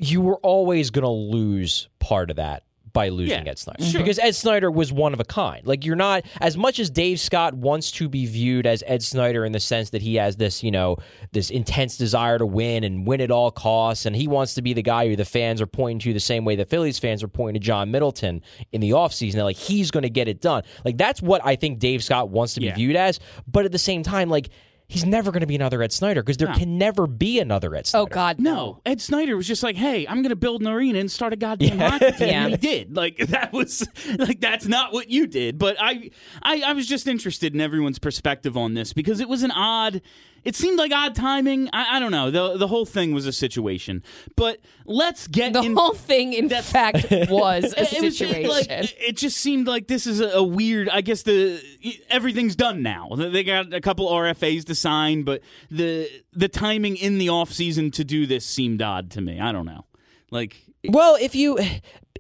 [0.01, 4.01] you were always going to lose part of that by losing Yeah, Ed Snider sure.
[4.01, 5.65] because Ed Snider was one of a kind.
[5.65, 9.45] Like you're not as much as Dave Scott wants to be viewed as Ed Snider
[9.45, 10.97] in the sense that he has this, you know,
[11.31, 14.73] this intense desire to win and win at all costs, and he wants to be
[14.73, 17.29] the guy who the fans are pointing to the same way the Phillies fans are
[17.29, 19.35] pointing to John Middleton in the offseason.
[19.35, 20.65] They're like he's going to get it done.
[20.85, 22.75] Like that's what I think Dave Scott wants to be Yeah.
[22.75, 24.49] viewed as, but at the same time, like.
[24.91, 26.55] He's never going to be another Ed Snider because there No.
[26.55, 28.03] can never be another Ed oh, Snider.
[28.03, 30.99] Oh God, No, Ed Snider was just like, "Hey, I'm going to build an arena
[30.99, 32.45] and start a goddamn hockey team." Yeah.
[32.47, 32.97] And he did.
[32.97, 33.87] Like that was
[34.19, 35.59] like that's not what you did.
[35.59, 36.11] But I,
[36.43, 40.03] I, I was just interested in everyone's perspective on this because it was an odd.
[40.45, 41.69] It seemed like odd timing.
[41.73, 42.31] I, I don't know.
[42.31, 44.03] the The whole thing was a situation.
[44.37, 48.49] But let's get The in, whole thing, in fact, was a it was just, situation.
[48.49, 50.89] like it just seemed like this is a, a weird.
[50.89, 51.61] I guess the
[52.09, 53.09] everything's done now.
[53.15, 57.91] They got a couple RFAs to sign, but the the timing in the off season
[57.93, 59.41] to do this seemed odd to me.
[59.41, 59.85] I don't know.
[60.31, 60.57] Like
[60.89, 61.59] Well, if you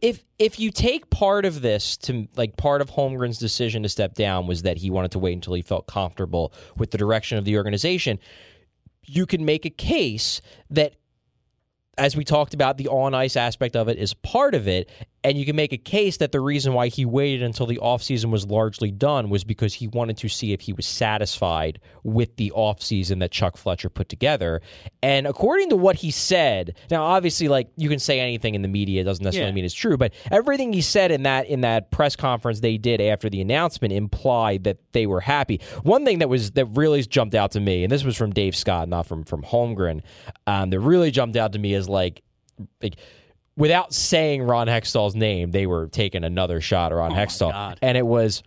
[0.02, 4.14] if if you take part of this to like part of Holmgren's decision to step
[4.14, 7.44] down was that he wanted to wait until he felt comfortable with the direction of
[7.44, 8.18] the organization,
[9.04, 10.94] you can make a case that
[11.98, 14.90] as we talked about, the on ice aspect of it is part of it.
[15.22, 18.30] And you can make a case that the reason why he waited until the offseason
[18.30, 22.50] was largely done was because he wanted to see if he was satisfied with the
[22.56, 24.62] offseason that Chuck Fletcher put together.
[25.02, 28.68] And according to what he said, now obviously like you can say anything in the
[28.68, 29.54] media, it doesn't necessarily Yeah.
[29.56, 33.02] mean it's true, but everything he said in that in that press conference they did
[33.02, 35.60] after the announcement implied that they were happy.
[35.82, 38.56] One thing that was that really jumped out to me, and this was from Dave
[38.56, 40.00] Scott, not from from Holmgren,
[40.46, 42.22] um, that really jumped out to me is like
[42.82, 42.96] like
[43.56, 48.06] without saying Ron Hextall's name, they were taking another shot at Ron Hextall, and it
[48.06, 48.42] was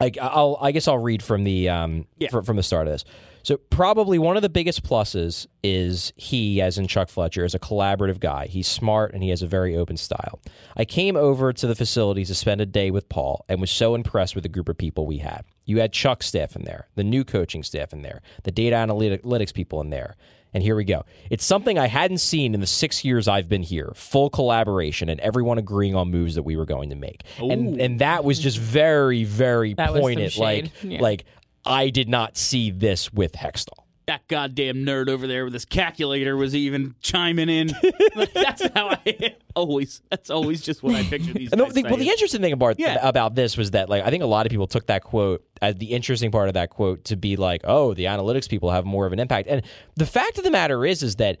[0.00, 2.28] like I'll I guess I'll read from the um Yeah.
[2.30, 3.04] fr- from the start of this.
[3.44, 7.58] So probably one of the biggest pluses is he, as in Chuck Fletcher, is a
[7.58, 8.46] collaborative guy.
[8.46, 10.40] He's smart and he has a very open style.
[10.76, 13.94] I came over to the facility to spend a day with Paul and was so
[13.94, 15.44] impressed with the group of people we had.
[15.64, 19.54] You had Chuck's staff in there, the new coaching staff in there, the data analytics
[19.54, 20.16] people in there.
[20.54, 21.04] And here we go.
[21.30, 23.92] It's something I hadn't seen in the six years I've been here.
[23.94, 27.24] Full collaboration and everyone agreeing on moves that we were going to make.
[27.38, 30.36] And and that was just very, very That pointed.
[30.36, 30.70] Like.
[30.82, 31.00] Yeah.
[31.00, 31.24] like
[31.64, 33.84] I did not see this with Hextall.
[34.08, 37.70] That goddamn nerd over there with his calculator was even chiming in.
[38.16, 40.02] Like, that's how I always.
[40.10, 41.50] That's always just what I picture these.
[41.52, 42.98] And the, the- well, the interesting thing about Yeah.
[43.06, 45.76] about this was that like I think a lot of people took that quote as
[45.76, 49.06] the interesting part of that quote to be like, oh, the analytics people have more
[49.06, 49.46] of an impact.
[49.48, 49.62] And
[49.94, 51.38] the fact of the matter is, is that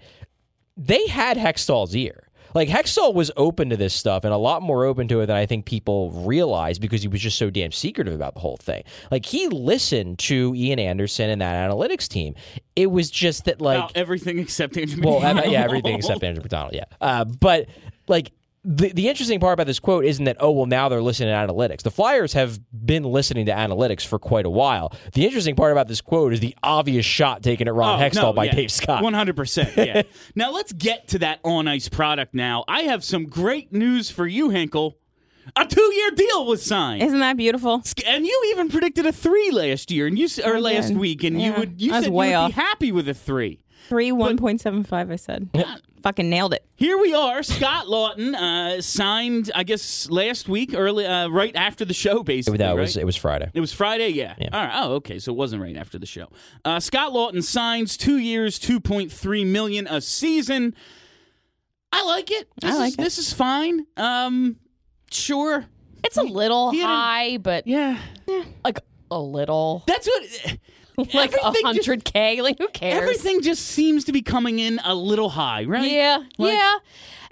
[0.76, 2.27] they had Hextall's ear.
[2.58, 5.36] Like Hextall was open to this stuff and a lot more open to it than
[5.36, 8.82] I think people realize because he was just so damn secretive about the whole thing.
[9.12, 12.34] Like he listened to Ian Anderson and that analytics team.
[12.74, 15.04] It was just that like everything except Andrew.
[15.04, 15.52] well, MacDonald.
[15.52, 16.74] yeah, everything except Andrew MacDonald.
[16.74, 17.68] Yeah, uh, but
[18.08, 18.32] like
[18.70, 21.34] the the interesting part about this quote isn't that oh well now they're listening to
[21.34, 21.80] analytics.
[21.82, 24.92] The Flyers have been listening to analytics for quite a while.
[25.14, 28.34] The interesting part about this quote is the obvious shot taken at Ron oh, Hextall
[28.34, 29.00] by Dave Scott.
[29.00, 29.74] Oh, One hundred percent.
[29.74, 30.02] Yeah.
[30.34, 32.34] now let's get to that on ice product.
[32.34, 34.98] Now I have some great news for you, Hinkle.
[35.56, 37.82] A two-year deal was signed, Isn't that beautiful?
[38.06, 40.98] and you even predicted a three last year, and you s- or I last did.
[40.98, 42.50] week, and you would you I said you would off.
[42.50, 43.60] be happy with a three.
[43.88, 45.10] Three one point seven five.
[45.10, 45.48] I said,
[46.02, 46.64] fucking nailed it.
[46.76, 47.42] Here we are.
[47.42, 52.58] Scott Laughton uh, signed, I guess, last week, early, uh, right after the show, basically.
[52.58, 52.80] that right?
[52.80, 53.50] was it was Friday.
[53.54, 54.34] It was Friday, yeah.
[54.52, 54.70] All right.
[54.82, 55.18] Oh, okay.
[55.18, 56.28] So it wasn't right after the show.
[56.64, 60.74] Uh, Scott Laughton signs two years, two point three million a season.
[61.92, 62.48] I like it.
[62.60, 62.98] This I like is, it.
[63.02, 63.86] This is fine.
[63.96, 64.56] Um,
[65.10, 65.64] sure.
[66.04, 67.98] it's a little he a- high, but Yeah.
[68.64, 68.80] like
[69.10, 70.58] a little, That's what.
[71.14, 72.42] like a hundred k.
[72.42, 73.02] Like who cares?
[73.02, 75.90] Everything just seems to be coming in a little high, right?
[75.90, 76.74] Yeah, Like- yeah.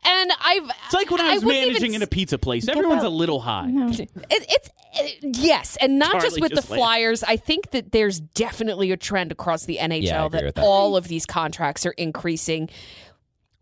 [0.08, 2.68] And I've It's like when I was wouldn't managing in a pizza place.
[2.68, 3.66] Everyone's a little high.
[3.68, 6.80] It, it's it, yes, and not just with just the laughed.
[6.80, 7.22] Flyers.
[7.24, 10.64] I think that there's definitely a trend across the NHL Yeah, that, that.
[10.64, 12.70] all of these contracts are increasing,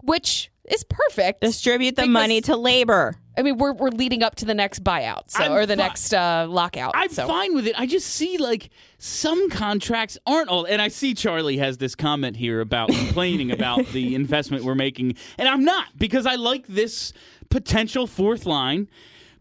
[0.03, 1.41] which is perfect.
[1.41, 3.17] Distribute the Because- money to labor.
[3.37, 6.15] I mean, we're we're leading up to the next buyout, so or the fi- next
[6.15, 6.93] uh, lockout.
[6.95, 7.27] I'm so.
[7.27, 7.75] fine with it.
[7.77, 12.37] I just see like some contracts aren't all, and I see Charlie has this comment
[12.37, 17.13] here about complaining about the investment we're making, and I'm not because I like this
[17.51, 18.89] potential fourth line.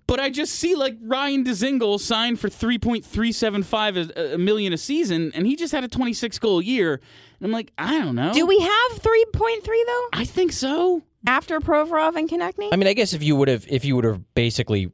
[0.05, 4.33] But I just see like Ryan Dzingel signed for three point three seven five a
[4.33, 6.99] a million a season, and he just had a twenty six goal year.
[7.39, 8.33] And I'm like, I don't know.
[8.33, 10.07] Do we have 3.3 though?
[10.13, 11.03] I think so.
[11.27, 12.69] After Provorov and Konecny?
[12.71, 14.91] I mean, I guess if you would have if you would have basically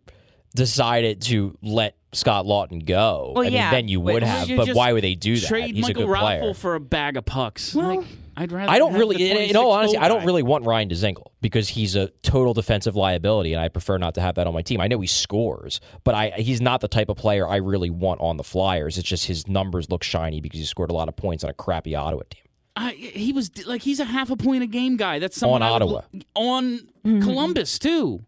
[0.55, 4.49] decided to let Scott Laughton go, Well, I mean, yeah, then you would Or have.
[4.49, 5.47] you But why would they do that?
[5.47, 6.53] Trade He's Michael a good player.
[6.53, 7.75] For a bag of pucks.
[7.75, 8.01] like,
[8.35, 8.71] I'd rather.
[8.71, 11.27] I don't really, the in, in all honesty, goal I don't really want Ryan Dzingel
[11.41, 14.61] because he's a total defensive liability, and I prefer not to have that on my
[14.61, 14.79] team.
[14.81, 18.21] I know he scores, but I he's not the type of player I really want
[18.21, 18.97] on the Flyers.
[18.97, 21.53] It's just his numbers look shiny because he scored a lot of points on a
[21.53, 22.43] crappy Ottawa team.
[22.81, 25.19] I, he was like he's a half a point a game guy.
[25.19, 26.01] That's someone On I would Ottawa.
[26.13, 26.63] l- on
[27.05, 27.21] mm-hmm.
[27.21, 28.23] Columbus too.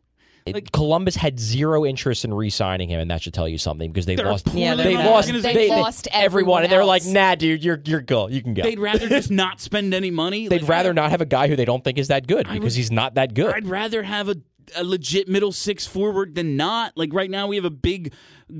[0.46, 4.08] It- Columbus had zero interest in re-signing him, and that should tell you something because
[4.08, 4.48] they lost.
[4.54, 5.28] Yeah, they run lost.
[5.30, 5.56] organization.
[5.56, 8.30] They they- lost everyone, and they're like, "Nah, dude, you're you're cool.
[8.32, 10.48] You can go." They'd rather just not spend any money.
[10.48, 12.60] They'd Like, rather not have a guy who they don't think is that good because
[12.64, 13.54] would- he's not that good.
[13.54, 14.36] I'd rather have a,
[14.76, 16.96] a legit middle six forward than not.
[16.98, 18.14] Like right now, we have a big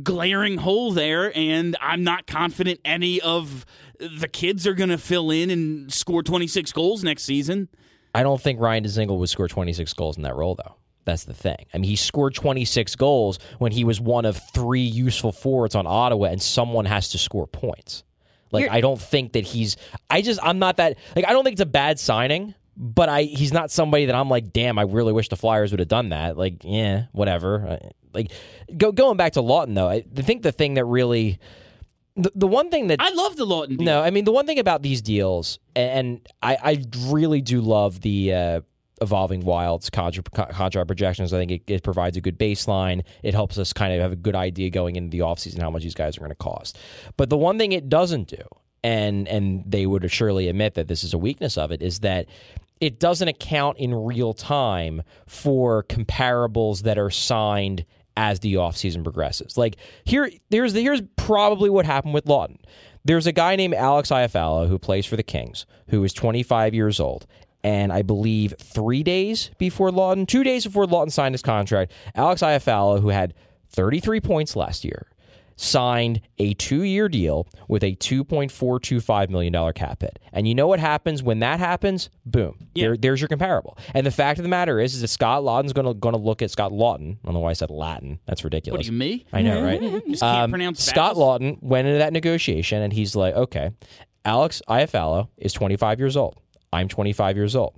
[0.04, 3.66] glaring hole there, and I'm not confident any of
[4.00, 7.70] the kids are going to fill in and score 26 goals next season.
[8.14, 10.76] I don't think Ryan Dzingel would score 26 goals in that role, though.
[11.06, 11.66] That's the thing.
[11.74, 15.88] I mean, he scored 26 goals when he was one of three useful forwards on
[15.88, 18.04] Ottawa, and someone has to score points.
[18.52, 19.78] Like, You're- I don't think that he's.
[20.10, 20.98] I just, I'm not that.
[21.16, 24.30] Like, I don't think it's a bad signing, but I, he's not somebody that I'm
[24.30, 26.38] like, damn, I really wish the Flyers would have done that.
[26.38, 27.68] Like, yeah, whatever.
[27.68, 28.32] Uh, Like,
[28.78, 31.40] go, going back to Laughton, though, I think the thing that really.
[32.18, 33.86] The, the one thing that I love the Laughton deal.
[33.86, 38.02] no, I mean the one thing about these deals, and I, I really do love
[38.02, 38.62] the uh,
[39.02, 41.34] evolving wilds contract, contract projections.
[41.34, 43.04] I think it, it provides a good baseline.
[43.24, 45.84] It helps us kind of have a good idea going into the offseason how much
[45.84, 46.78] these guys are going to cost.
[47.16, 48.44] But the one thing it doesn't do,
[48.84, 52.26] and and they would surely admit that this is a weakness of it, is that
[52.82, 57.86] it doesn't account in real time for comparables that are signed
[58.18, 59.58] as the offseason progresses.
[59.58, 62.58] Like here there's here's probably what happened with Laughton.
[63.06, 67.00] There's a guy named Alex Iafallo who plays for the Kings, who is 25 years
[67.00, 67.26] old.
[67.64, 72.42] And I believe three days before Laughton, two days before Laughton signed his contract, Alex
[72.42, 73.36] Iafallo, who had
[73.70, 75.08] 33 points last year,
[75.56, 80.20] signed a two year deal with a $2.425 million cap hit.
[80.34, 82.10] And you know what happens when that happens?
[82.26, 82.68] Boom.
[82.76, 83.78] There, there's your comparable.
[83.94, 86.22] And the fact of the matter is, is that Scott Laughton's going to going to
[86.22, 87.18] look at Scott Laughton.
[87.18, 88.20] I don't know why I said Latin.
[88.26, 88.80] That's ridiculous.
[88.80, 89.26] What are you, me?
[89.34, 89.82] I know, right?
[90.08, 91.16] Just can't um, pronounce Scott?
[91.16, 93.72] Laughton went into that negotiation and he's like, okay,
[94.26, 96.38] Alex Iafallo is 25 years old.
[96.74, 97.78] I'm 25 years old.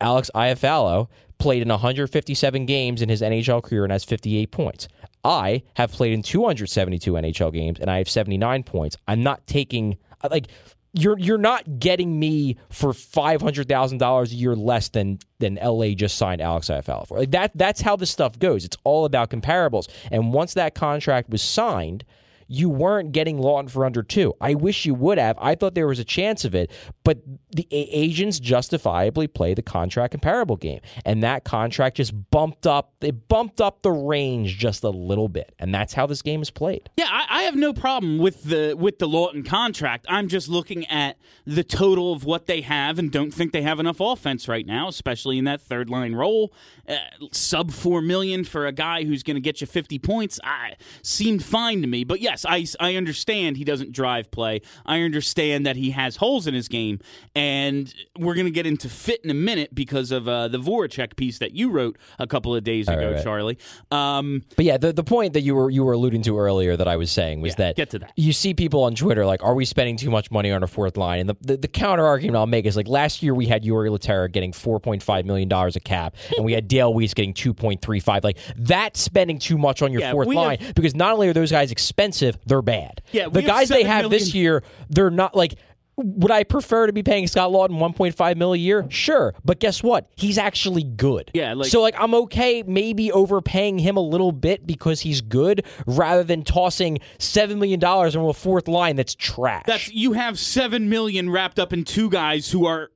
[0.00, 1.08] Alex Iafallo
[1.38, 4.88] played in 157 games in his NHL career and has 58 points.
[5.24, 8.96] I have played in 272 NHL games and I have 79 points.
[9.08, 9.96] I'm not taking
[10.30, 10.48] like
[10.92, 15.58] you're you're not getting me for five hundred thousand dollars a year less than than
[15.62, 17.18] LA just signed Alex Iafallo for.
[17.18, 18.64] Like that that's how this stuff goes.
[18.64, 19.88] It's all about comparables.
[20.12, 22.04] And once that contract was signed,
[22.46, 24.34] you weren't getting Laughton for under two.
[24.40, 25.36] I wish you would have.
[25.40, 26.70] I thought there was a chance of it,
[27.02, 27.18] but
[27.50, 32.94] the agents justifiably play the contract comparable game, and that contract just bumped up.
[33.00, 36.50] It bumped up the range just a little bit, and that's how this game is
[36.50, 36.90] played.
[36.96, 40.06] Yeah, I, I have no problem with the with the Laughton contract.
[40.08, 43.80] I'm just looking at the total of what they have and don't think they have
[43.80, 46.52] enough offense right now, especially in that third line role.
[46.88, 46.96] Uh,
[47.32, 50.38] sub four million for a guy who's going to get you 50 points.
[50.44, 54.60] I seemed fine to me, but yes, I I understand he doesn't drive play.
[54.86, 56.98] I understand that he has holes in his game,
[57.34, 61.16] and we're going to get into fit in a minute because of uh, the Voracek
[61.16, 63.22] piece that you wrote a couple of days ago, right, right.
[63.24, 63.58] Charlie.
[63.90, 66.88] Um, But yeah, the, the point that you were you were alluding to earlier that
[66.88, 68.12] I was saying was Yeah, that get to that.
[68.16, 70.96] you see people on Twitter like, are we spending too much money on a fourth
[70.96, 71.20] line?
[71.20, 73.88] And the, the, the counter argument I'll make is like last year we had Jori
[73.90, 77.34] Lehtera getting four point five million dollars a cap, and we had Dale Weise getting
[77.34, 78.24] two point three five.
[78.24, 81.32] Like that's spending too much on your Yeah, fourth line have- because not only are
[81.32, 83.02] those guys expensive, they're bad.
[83.12, 85.54] Yeah, the we have guys they have this year, they're not like.
[85.96, 88.84] Would I prefer to be paying Scott Laughton 1.5 mil a year?
[88.88, 90.10] Sure, but guess what?
[90.16, 91.30] He's actually good.
[91.34, 95.64] Yeah, like- so like I'm okay maybe overpaying him a little bit because he's good
[95.86, 99.62] rather than tossing seven million dollars into a fourth line that's trash.
[99.68, 102.90] That's you have seven million wrapped up in two guys who are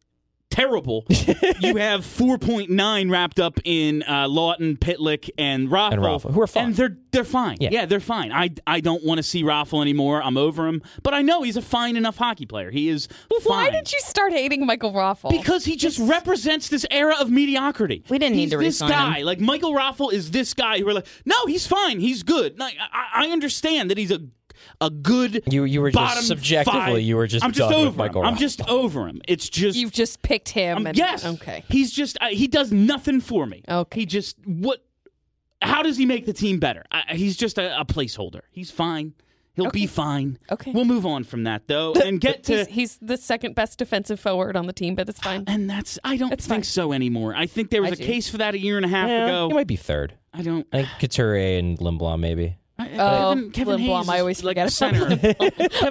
[0.51, 1.05] terrible.
[1.61, 5.93] you have 4.9 wrapped up in uh, Laughton, Pitlick, and Raffl.
[5.93, 6.65] And Raffl, who are fine.
[6.67, 7.57] And they're they're fine.
[7.61, 7.71] Yeah.
[7.73, 8.33] Yeah, they're fine.
[8.33, 10.23] I, I don't want to see Raffl anymore.
[10.23, 10.83] I'm over him.
[11.03, 12.71] But I know he's a fine enough hockey player.
[12.71, 13.09] He is
[13.45, 15.31] Why did you start hating Michael Raffl?
[15.31, 18.05] Because he just represents this era of mediocrity.
[18.09, 19.19] We didn't need He's to this guy.
[19.21, 19.27] him.
[19.27, 22.01] Like Michael Raffl is this guy who are like, no, he's fine.
[22.01, 22.59] He's good.
[22.59, 24.21] Like, I, I understand that he's a
[24.81, 25.43] a good.
[25.47, 27.01] You- you were just subjectively, five.
[27.03, 28.29] you were just I'm just done with over Michael him.
[28.29, 29.21] I'm just over him.
[29.29, 30.79] It's just You've just picked him.
[30.79, 31.25] um, and, yes.
[31.25, 31.65] Okay.
[31.69, 33.63] He's just uh, he does nothing for me.
[33.69, 34.01] Okay.
[34.01, 34.85] He just what?
[35.61, 36.85] How does he make the team better?
[36.93, 38.43] I, he's just a, a placeholder.
[38.53, 39.15] He's fine.
[39.55, 40.39] He'll be fine.
[40.53, 40.71] Okay.
[40.71, 42.59] We'll move on from that though and get to.
[42.59, 45.43] He's, he's the second best defensive forward on the team, but it's fine.
[45.49, 46.63] and that's I don't It's think fine.
[46.63, 47.35] so anymore.
[47.37, 48.05] I think there was I a do.
[48.05, 49.49] case for that a year and a half Yeah, ago.
[49.49, 50.15] he might be third.
[50.33, 50.65] I don't.
[50.73, 52.57] I think Couturier and Lindblom maybe.
[53.53, 55.07] Kevin, Hayes I always like forget center.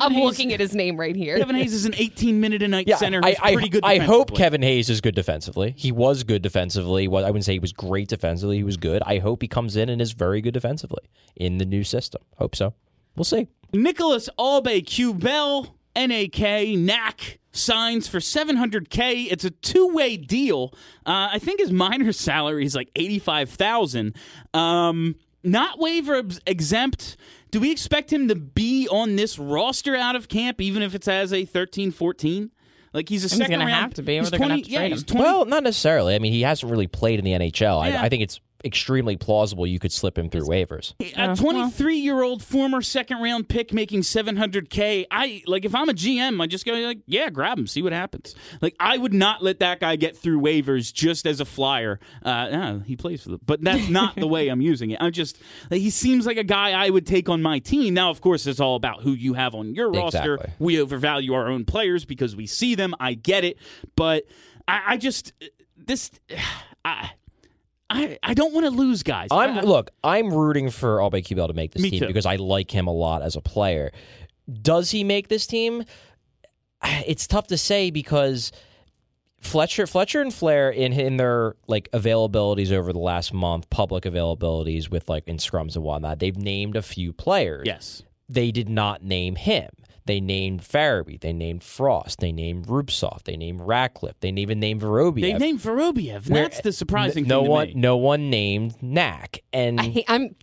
[0.01, 1.37] I'm Hayes- looking at his name right here.
[1.37, 3.21] Kevin Hayes is an 18 minute a night Yeah, center.
[3.23, 3.83] I, I, pretty good.
[3.83, 4.35] I hope.
[4.35, 5.73] Kevin Hayes is good defensively.
[5.77, 7.07] He was good defensively.
[7.07, 8.57] Well, I wouldn't say he was great defensively.
[8.57, 9.01] He was good.
[9.05, 11.03] I hope he comes in and is very good defensively
[11.35, 12.21] in the new system.
[12.37, 12.73] Hope so.
[13.15, 13.47] We'll see.
[13.73, 19.31] Nicolas Aubé-Kubel NAK NAC signs for 700k.
[19.31, 20.73] It's a two-way deal.
[21.05, 24.15] Uh, I think his minor salary is like 85,000.
[24.53, 25.15] Um,
[25.51, 27.17] not waiver exempt.
[27.51, 31.07] Do we expect him to be on this roster out of camp, even if it's
[31.07, 32.49] as a 13-14?
[32.93, 33.81] Like he's a He's second gonna round.
[33.81, 35.45] have to be, or he's they're gonna 20 have to yeah, trade he's 20 Well,
[35.45, 36.15] not necessarily.
[36.15, 37.61] I mean, he hasn't really played in the NHL.
[37.87, 38.01] Yeah.
[38.01, 40.93] I, I think it's extremely plausible you could slip him through waivers.
[41.15, 45.05] A 23 year old former second round pick making 700K.
[45.11, 47.93] I like if I'm a GM, I just go like, yeah, grab him, see what
[47.93, 48.35] happens.
[48.61, 51.99] Like I would not let that guy get through waivers just as a flyer.
[52.23, 54.97] Uh, yeah, he plays for the, but that's not the way I'm using it.
[55.01, 57.93] I'm just like, he seems like a guy I would take on my team.
[57.93, 60.39] Now, of course, it's all about who you have on your roster.
[60.59, 62.93] We overvalue our own players because we see them.
[62.99, 63.57] I get it,
[63.95, 64.25] but
[64.67, 65.33] I, I just
[65.75, 66.11] this.
[66.85, 67.11] I,
[67.89, 69.29] I, I don't want to lose guys.
[69.31, 69.91] I'm I- look.
[70.03, 72.07] I'm rooting for Aubé-Kubel to make this team too.
[72.07, 73.91] because I like him a lot as a player.
[74.61, 75.83] Does he make this team?
[77.07, 78.51] It's tough to say because
[79.41, 84.89] Fletcher, Fletcher and Flahr in in their like availabilities over the last month, public availabilities
[84.89, 87.63] with like in scrums and whatnot, they've named a few players.
[87.65, 88.03] yes.
[88.29, 89.69] They did not name him.
[90.07, 91.19] They named Farabee.
[91.19, 92.19] They named Frost.
[92.19, 93.23] They named Rubtsov.
[93.23, 94.19] They named Ratcliffe.
[94.19, 95.21] They even named Vorobiev.
[95.21, 96.23] They named Vorobiev.
[96.23, 97.73] That's the surprising no thing to one, me.
[97.75, 100.35] no one named Knack, and I, I'm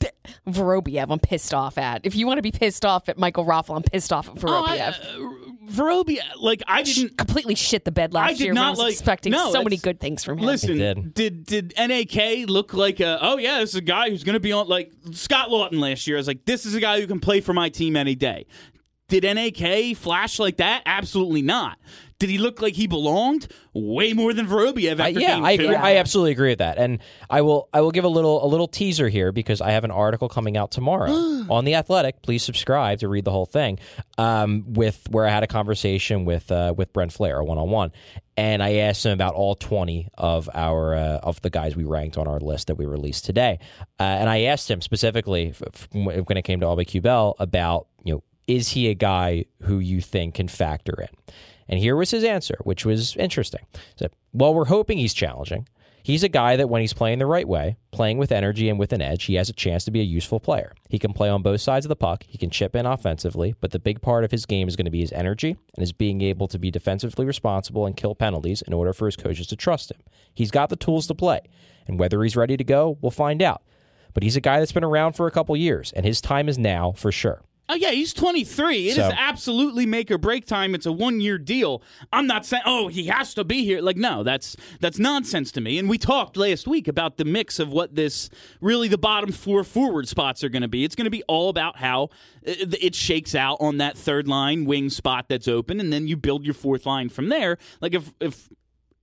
[0.47, 1.07] Vorobiev.
[1.11, 2.03] I'm pissed off at.
[2.05, 4.65] If you want to be pissed off at Michael Raffl, I'm pissed off at Oh,
[4.67, 4.91] I- Vorobiev.
[4.91, 7.17] uh, Vorobiev, like I didn't.
[7.17, 8.53] Completely shit the bed last I did year.
[8.53, 8.93] when I not was like.
[8.93, 10.45] expecting no, so many good things from him.
[10.45, 13.19] Listen, It did did NAK look like a?
[13.23, 16.07] Oh yeah, this is a guy who's going to be on like Scott Laughton last
[16.07, 16.17] year.
[16.17, 18.45] I was like, this is a guy who can play for my team any day.
[19.09, 20.83] Did NAK flash like that?
[20.87, 21.79] Absolutely not.
[22.19, 23.49] Did he look like he belonged?
[23.75, 25.01] Way more than Vorobiev.
[25.01, 25.75] I, After yeah, game I agree.
[25.75, 26.79] I absolutely agree with that.
[26.79, 29.85] And I will I will give a little a little teaser here because I have
[29.85, 31.11] an article coming out tomorrow
[31.51, 32.23] on the Athletic.
[32.23, 33.79] Please subscribe to read the whole thing.
[34.17, 37.93] Um, with where I had a conversation with uh, with Brent Flahr one on one,
[38.37, 42.17] and I asked him about all twenty of our uh, of the guys we ranked
[42.17, 43.59] on our list that we released today.
[43.99, 47.89] Uh, and I asked him specifically f- f- when it came to Aubé-Kubel about
[48.47, 51.09] is he a guy who you think can factor in?
[51.69, 53.67] And here was his answer, which was interesting.
[53.97, 55.67] Said, Well, we're hoping he's challenging.
[56.03, 58.93] He's a guy that when he's playing the right way, playing with energy and with
[58.93, 60.75] an edge, he has a chance to be a useful player.
[60.91, 62.25] He can play on both sides of the puck.
[62.29, 64.91] He can chip in offensively, but the big part of his game is going to
[64.91, 68.75] be his energy and his being able to be defensively responsible and kill penalties in
[68.75, 70.01] order for his coaches to trust him.
[70.35, 71.41] He's got the tools to play,
[71.87, 73.63] and whether he's ready to go, we'll find out.
[74.13, 76.59] But he's a guy that's been around for a couple years, and his time is
[76.59, 77.41] now for sure.
[77.67, 78.89] Oh yeah, he's 23.
[78.89, 80.75] It is So- absolutely make or break time.
[80.75, 81.83] It's a one year deal.
[82.13, 83.81] I'm not saying oh he has to be here.
[83.81, 85.79] Like no, that's that's nonsense to me.
[85.79, 88.29] And we talked last week about the mix of what this
[88.61, 90.85] really the bottom four forward spots are going to be.
[90.85, 92.11] It's going to be all about how
[92.43, 96.17] it it shakes out on that third line wing spot that's open, and then you
[96.19, 97.57] build your fourth line from there.
[97.81, 98.49] Like if if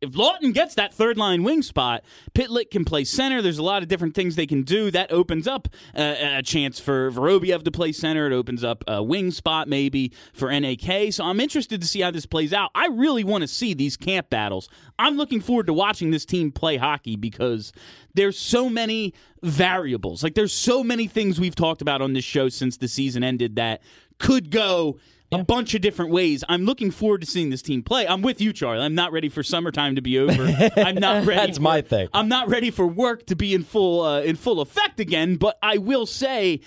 [0.01, 3.41] if Laughton gets that third line wing spot, Pitlick can play center.
[3.41, 4.89] There's a lot of different things they can do.
[4.89, 8.25] That opens up uh, a chance for Vorobiev to play center.
[8.25, 11.13] It opens up a wing spot maybe for NAK.
[11.13, 12.71] So I'm interested to see how this plays out.
[12.73, 14.69] I really want to see these camp battles.
[14.97, 17.71] I'm looking forward to watching this team play hockey because
[18.15, 20.23] there's so many variables.
[20.23, 23.55] Like there's so many things we've talked about on this show since the season ended
[23.57, 23.81] that
[24.17, 24.97] could go
[25.31, 26.43] a bunch of different ways.
[26.49, 28.07] I'm looking forward to seeing this team play.
[28.07, 28.83] I'm with you, Charlie.
[28.83, 30.43] I'm not ready for summertime to be over.
[30.77, 31.39] I'm not ready.
[31.47, 32.09] That's for- my thing.
[32.13, 35.37] I'm not ready for work to be in full uh, in full effect again.
[35.37, 36.59] But I will say,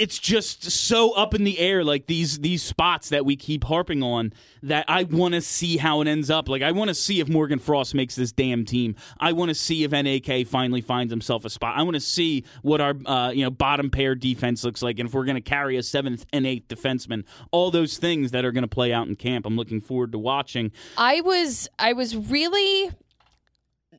[0.00, 4.02] it's just so up in the air like these these spots that we keep harping
[4.02, 4.32] on
[4.62, 6.48] that I want to see how it ends up.
[6.48, 8.96] Like I want to see if Morgan Frost makes this damn team.
[9.18, 11.78] I want to see if NAK finally finds himself a spot.
[11.78, 15.08] I want to see what our uh, you know bottom pair defense looks like and
[15.08, 17.24] if we're going to carry a seventh and eighth defenseman.
[17.50, 19.44] All those things that are going to play out in camp.
[19.44, 20.72] I'm looking forward to watching.
[20.96, 22.90] I was I was really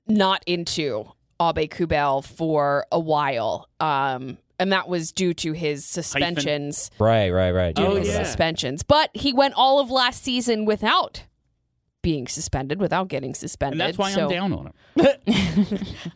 [0.07, 3.69] not into Aubé-Kubel for a while.
[3.79, 6.91] Um and that was due to his suspensions.
[6.99, 7.75] Right, right, right.
[7.75, 8.23] Due Oh, to his yeah.
[8.23, 8.83] suspensions.
[8.83, 11.23] But he went all of last season without
[12.01, 13.79] being suspended, without getting suspended.
[13.79, 14.73] and that's why So I'm down on him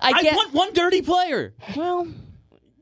[0.01, 2.07] I I want one dirty player well,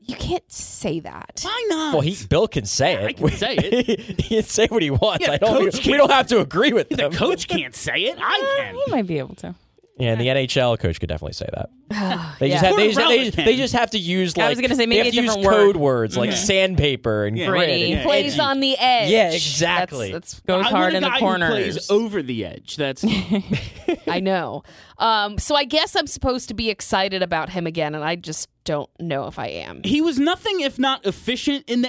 [0.06, 1.40] you can't say that.
[1.42, 3.04] why not Well, he Bill can say it.
[3.04, 4.00] I can say it.
[4.20, 5.26] he can say what he wants.
[5.26, 5.52] Yeah, I don't.
[5.64, 7.12] coach we can't- don't have to agree with the him.
[7.12, 9.54] coach can't say it I uh, can He might be able to.
[9.96, 11.70] Yeah, and the NHL coach could definitely say that.
[12.40, 12.54] They Yeah.
[12.54, 14.74] just have, they, just, they, Poor they just have to use like I was gonna
[14.74, 16.44] say, they maybe have to use different code words like mm-hmm.
[16.44, 17.46] sandpaper and Yeah.
[17.46, 17.58] grit.
[17.68, 17.92] Gritty.
[17.92, 18.40] and plays edgy.
[18.40, 19.10] on the edge.
[19.10, 20.10] Yeah, exactly.
[20.10, 21.50] That's, Goes I hard want a in the guy Who corners.
[21.50, 22.76] plays over the edge.
[22.76, 23.04] That's
[24.08, 24.64] I know.
[24.98, 28.48] Um, so I guess I'm supposed to be excited about him again, and I just
[28.64, 29.82] don't know if I am.
[29.84, 31.88] he was nothing if not efficient in the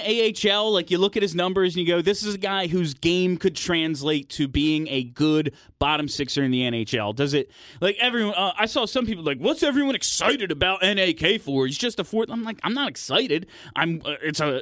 [0.50, 0.72] AHL.
[0.72, 3.36] Like you look at his numbers and you go, "This is a guy whose game
[3.38, 7.50] could translate to being a good bottom sixer in the NHL." Does it?
[7.80, 11.78] Like everyone, uh, I saw some people like, "What's everyone excited about NAK for?" He's
[11.78, 12.30] just a fourth.
[12.30, 13.46] I'm like, I'm not excited.
[13.74, 14.02] I'm.
[14.04, 14.60] Uh, it's a.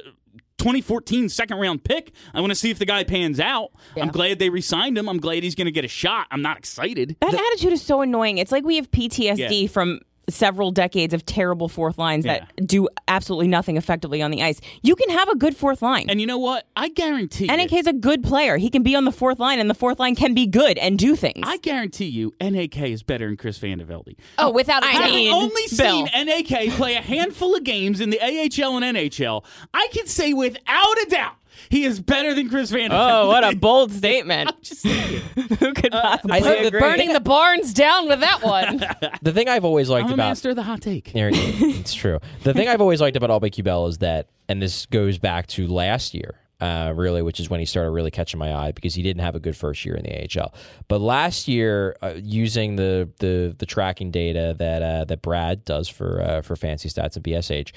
[0.65, 2.11] 2014 second round pick.
[2.33, 3.69] I want to see if the guy pans out.
[3.95, 5.07] I'm glad they re-signed him.
[5.07, 6.25] I'm glad he's going to get a shot.
[6.31, 7.15] I'm not excited.
[7.21, 8.39] That attitude is so annoying.
[8.39, 9.67] It's like we have PTSD Yeah.
[9.67, 9.99] from
[10.29, 12.45] several decades of terrible fourth lines Yeah.
[12.57, 14.59] that do absolutely nothing effectively on the ice.
[14.81, 16.05] You can have a good fourth line.
[16.09, 16.65] And you know what?
[16.75, 17.45] I guarantee.
[17.45, 18.57] you- NAK is a good player.
[18.57, 20.97] He can be on the fourth line, and the fourth line can be good and
[20.97, 21.41] do things.
[21.43, 24.15] I guarantee you, NAK is better than Chris Vandevelde.
[24.37, 25.01] Oh, without a I doubt.
[25.03, 26.07] Having mean, only Bill.
[26.07, 30.33] seen NAK play a handful of games in the AHL and NHL, I can say
[30.33, 31.33] without a doubt
[31.69, 32.89] he is better than Chris Vandevelde.
[32.91, 34.49] oh, what a bold statement!
[34.49, 35.21] I'm just saying.
[35.59, 36.79] Who could possibly I think the- agree?
[36.79, 38.83] Burning the barns down with that one.
[39.21, 41.11] The thing I've always liked I'm a about master of the hot take.
[41.13, 41.61] There it is.
[41.79, 42.19] it's true.
[42.43, 46.13] The thing I've always liked about Aubé-Kubel is that, and this goes back to last
[46.13, 49.21] year, uh, really, which is when he started really catching my eye because he didn't
[49.23, 50.53] have a good first year in the AHL.
[50.87, 55.89] But last year, uh, using the, the the tracking data that uh, that Brad does
[55.89, 57.71] for uh, for Fancy Stats and BSH,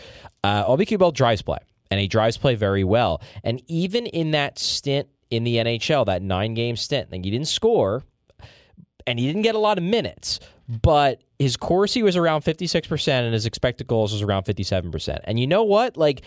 [0.44, 1.58] uh, Aubé-Kubel drives play,
[1.91, 3.22] and he drives play very well.
[3.45, 7.49] And even in that stint in the NHL, that nine game stint, and he didn't
[7.49, 8.05] score,
[9.07, 13.32] and he didn't get a lot of minutes, but his Corsi was around 56% and
[13.32, 15.20] his expected goals was around 57%.
[15.24, 15.97] And you know what?
[15.97, 16.22] Like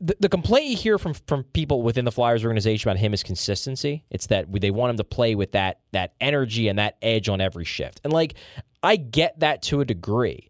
[0.00, 3.22] the, the complaint you hear from from people within the Flyers organization about him is
[3.22, 4.04] consistency.
[4.10, 7.40] It's that they want him to play with that that energy and that edge on
[7.40, 8.00] every shift.
[8.04, 8.34] And like
[8.82, 10.48] I get that to a degree,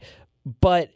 [0.60, 0.90] but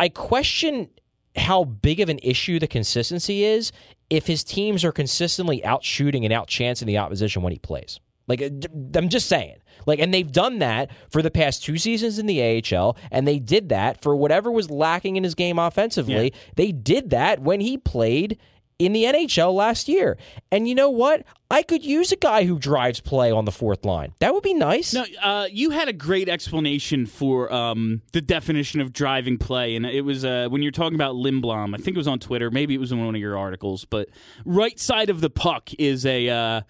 [0.00, 0.88] I question
[1.36, 3.72] how big of an issue the consistency is
[4.10, 8.00] if his teams are consistently out shooting and out chancing the opposition when he plays.
[8.28, 8.50] Like uh,
[8.94, 9.56] I'm just saying.
[9.86, 13.38] Like and they've done that for the past two seasons in the AHL and they
[13.38, 16.32] did that for whatever was lacking in his game offensively.
[16.56, 18.38] They did that when he played
[18.84, 20.18] in the NHL last year.
[20.50, 21.24] And you know what?
[21.50, 24.14] I could use a guy who drives play on the fourth line.
[24.20, 24.94] That would be nice.
[24.94, 29.84] No, uh, you had a great explanation for um, the definition of driving play, and
[29.84, 31.74] it was uh, when you're talking about Lindblom.
[31.74, 33.84] I think it was on Twitter, maybe it was in one of your articles.
[33.84, 34.08] But
[34.44, 36.28] right side of the puck is a.
[36.28, 36.60] Uh,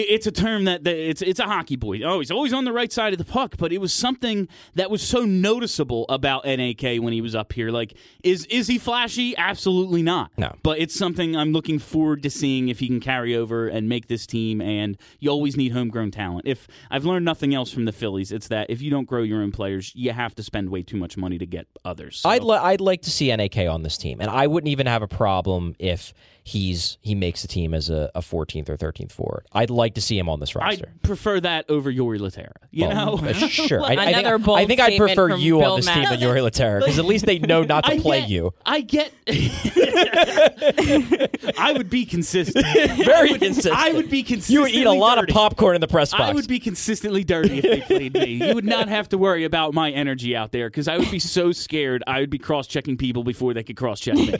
[0.00, 2.00] it's a term that, that it's it's a hockey boy.
[2.02, 4.90] Oh, he's always on the right side of the puck, but it was something that
[4.90, 7.70] was so noticeable about NAK when he was up here.
[7.70, 9.36] Like, is is he flashy?
[9.36, 10.30] Absolutely not.
[10.36, 10.54] No.
[10.62, 14.08] But it's something I'm looking forward to seeing if he can carry over and make
[14.08, 14.60] this team.
[14.60, 16.46] And you always need homegrown talent.
[16.46, 19.42] If I've learned nothing else from the Phillies, it's that if you don't grow your
[19.42, 22.18] own players, you have to spend way too much money to get others.
[22.18, 24.86] So- I'd li- I'd like to see NAK on this team, and I wouldn't even
[24.86, 26.12] have a problem if
[26.44, 29.46] he's he makes the team as a, a 14th or 13th forward.
[29.52, 30.92] I'd like to see him on this roster.
[30.94, 32.52] I'd prefer that over Jori Lehtera.
[32.70, 33.82] You Well, know, sure.
[33.82, 36.80] I, I think, I think I'd prefer you Bill on this team than Jori Lehtera
[36.80, 38.54] because at least they know not to I play get, you.
[38.66, 39.12] I get.
[41.58, 42.64] I would be consistent.
[42.64, 43.74] Very I would, consistent.
[43.76, 44.54] I would be consistent.
[44.54, 46.22] You would eat a lot of popcorn in the press box.
[46.22, 48.48] I would be consistently dirty if they played me.
[48.48, 51.18] You would not have to worry about my energy out there because I would be
[51.18, 52.02] so scared.
[52.06, 54.34] I would be cross checking people before they could cross check me.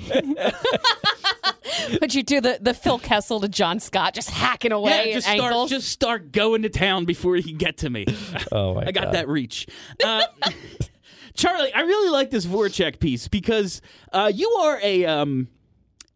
[2.01, 5.29] Would you do the, the Phil Kessel to John Scott, just hacking away yeah, just
[5.29, 5.71] at start, ankles?
[5.71, 8.07] just start going to town before he can get to me.
[8.53, 9.15] oh my I got God.
[9.15, 9.67] that reach.
[10.03, 10.23] Uh,
[11.35, 13.81] Charlie, I really like this Voracek piece because
[14.13, 15.49] uh, you are a um,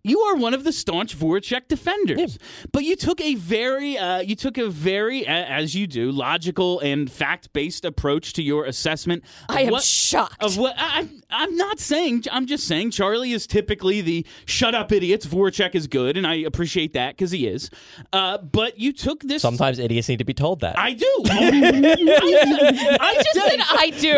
[0.04, 2.36] you are one of the staunch Voracek defenders,
[2.72, 7.08] but you took a very, uh, you took a very, as you do, logical and
[7.10, 9.22] fact-based approach to your assessment.
[9.48, 10.42] I am what- shocked.
[10.42, 12.24] Of what I, I'm- I'm not saying.
[12.32, 15.24] I'm just saying Charlie is typically the shut up idiots.
[15.24, 17.70] Voracek is good, and I appreciate that because he is.
[18.12, 19.40] Uh, but you took this.
[19.40, 20.76] Sometimes idiots need to be told that.
[20.78, 21.06] I do.
[21.30, 24.16] I, I just said I do.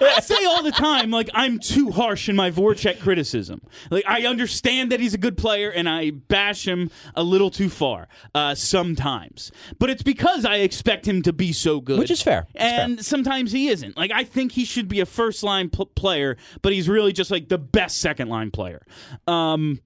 [0.06, 3.60] I say all the time, like I'm too harsh in my Voracek criticism.
[3.90, 7.68] Like I understand that he's a good player, and I bash him a little too
[7.68, 9.52] far uh, sometimes.
[9.78, 12.46] But it's because I expect him to be so good, Which is fair.
[12.54, 13.96] It's and sometimes he isn't.
[13.96, 17.30] Like I think he should be a first line pl- player, but he's really just
[17.30, 18.84] like the best second line player.
[19.26, 19.80] Um,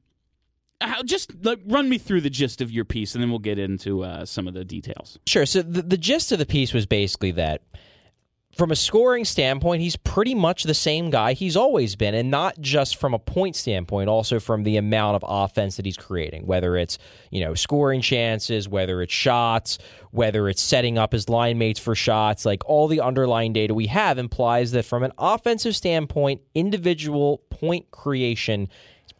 [0.80, 3.58] how, just like, run me through the gist of your piece, and then we'll get
[3.58, 5.18] into uh, some of the details.
[5.26, 5.46] Sure.
[5.46, 7.62] So the, the gist of the piece was basically that
[8.56, 12.60] from a scoring standpoint, he's pretty much the same guy he's always been, and not
[12.60, 16.76] just from a point standpoint, also from the amount of offense that he's creating, whether
[16.76, 16.98] it's,
[17.30, 19.78] you know, scoring chances, whether it's shots,
[20.10, 23.86] whether it's setting up his line mates for shots, like all the underlying data we
[23.86, 28.68] have implies that from an offensive standpoint, individual point creation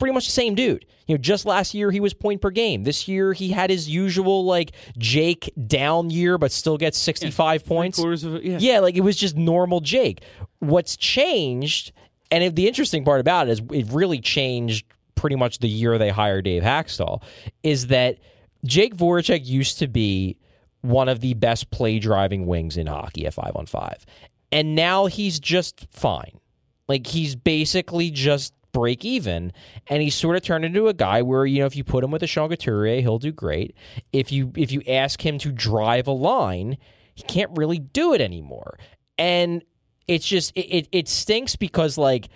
[0.03, 0.85] pretty much the same dude.
[1.07, 2.83] You know, just last year he was point per game.
[2.83, 7.65] This year he had his usual like Jake down year, but still gets sixty five
[7.65, 8.03] points.
[8.03, 8.59] Of yeah.
[8.59, 10.23] Yeah, like it was just normal Jake.
[10.59, 11.93] What's changed,
[12.33, 15.99] and it, the interesting part about it is it really changed pretty much the year
[15.99, 17.23] they hired Dave Hakstol,
[17.63, 18.19] is that
[18.65, 20.37] Jake Voracek used to be
[20.81, 24.05] one of the best play driving wings in hockey at five on five.
[24.51, 26.41] And now he's just fine.
[26.89, 29.53] Like he's basically just break even.
[29.87, 32.11] And he sort of turned into a guy where you know if you put him
[32.11, 33.75] with a Sean Couturier he'll do great.
[34.13, 36.79] If you if you ask him to drive a line
[37.15, 38.79] he can't really do it anymore.
[39.19, 39.63] And
[40.09, 42.29] it's just it, it, it stinks because like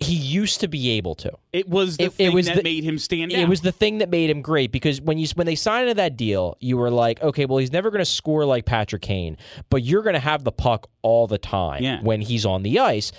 [0.00, 1.32] he used to be able to.
[1.52, 3.38] It was the It- it thing was that the- made him stand out.
[3.40, 5.94] it was the thing that made him great because when you when they signed into
[5.94, 9.36] that deal, you were like, okay, well, he's never going to score like Patrick Kane,
[9.70, 12.00] but you're going to have the puck all the time Yeah.
[12.02, 13.10] when he's on the ice,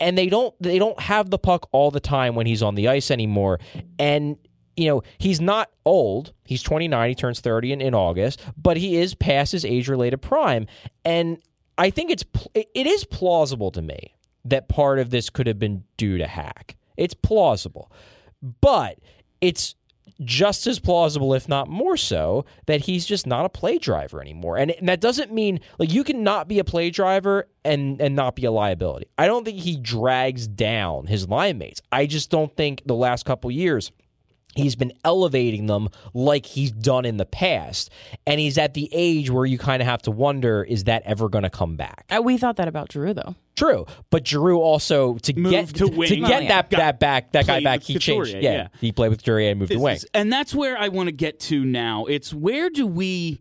[0.00, 2.88] and they don't they don't have the puck all the time when he's on the
[2.88, 3.60] ice anymore,
[3.98, 4.36] and.
[4.76, 6.32] You know, he's not old.
[6.44, 7.08] He's 29.
[7.08, 10.68] He turns 30 in, in August, but he is past his age related prime.
[11.04, 11.42] And
[11.76, 12.24] I think it's
[12.54, 16.28] it it is plausible to me that part of this could have been due to
[16.28, 16.76] hack.
[16.96, 17.90] It's plausible.
[18.60, 18.98] But
[19.40, 19.74] it's
[20.24, 24.56] just as plausible, if not more so, that he's just not a play driver anymore.
[24.56, 28.16] And, and that doesn't mean like you can not be a play driver and and
[28.16, 29.06] not be a liability.
[29.16, 31.80] I don't think he drags down his line mates.
[31.92, 33.92] I just don't think the last couple years
[34.58, 37.90] he's been elevating them like he's done in the past.
[38.26, 41.28] And he's at the age where you kind of have to wonder, is that ever
[41.28, 42.04] going to come back?
[42.10, 43.34] Uh, we thought that about Giroux, though.
[43.56, 46.08] True, but Giroux also to Moved get to wing.
[46.08, 46.48] get Well, yeah.
[46.48, 47.80] that that back that guy back.
[47.80, 48.34] with He changed.
[48.34, 48.68] Yeah, yeah.
[48.80, 49.96] he played with Couturier and moved to This wing.
[49.96, 52.04] is- and that's where I want to get to now.
[52.04, 53.40] It's where do we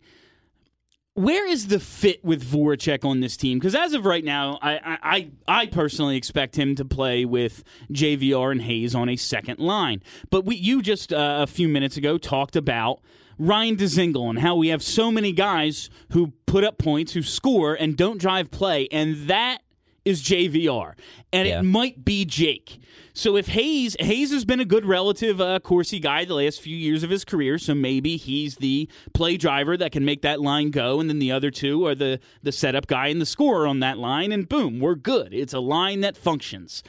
[1.18, 3.58] where is the fit with Voracek on this team?
[3.58, 8.52] Because as of right now, I, I I personally expect him to play with JVR
[8.52, 10.04] and Hayes on a second line.
[10.30, 13.02] But we you just uh, a few minutes ago talked about
[13.40, 17.74] Ryan Dzingel and how we have so many guys who put up points, who score,
[17.74, 19.64] and don't drive play, and that
[20.08, 20.96] is JVR,
[21.34, 21.60] and Yeah.
[21.60, 22.80] it might be Jake.
[23.14, 26.76] So if Hayes Hayes has been a good relative uh, Corsi guy the last few
[26.78, 30.70] years of his career, so maybe he's the play driver that can make that line
[30.72, 33.80] go, and then the other two are the the setup guy and the scorer on
[33.80, 35.34] that line, and boom, we're good.
[35.34, 36.84] It's a line that functions.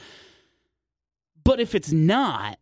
[1.45, 2.59] But if it's not,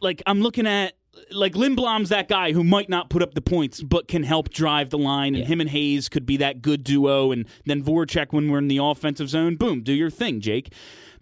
[0.00, 0.94] like I'm looking at
[1.30, 4.90] like Lindblom's that guy who might not put up the points but can help drive
[4.90, 8.50] the line, and him and Hayes could be that good duo, and then Voracek when
[8.50, 10.72] we're in the offensive zone, boom, do your thing, Jake.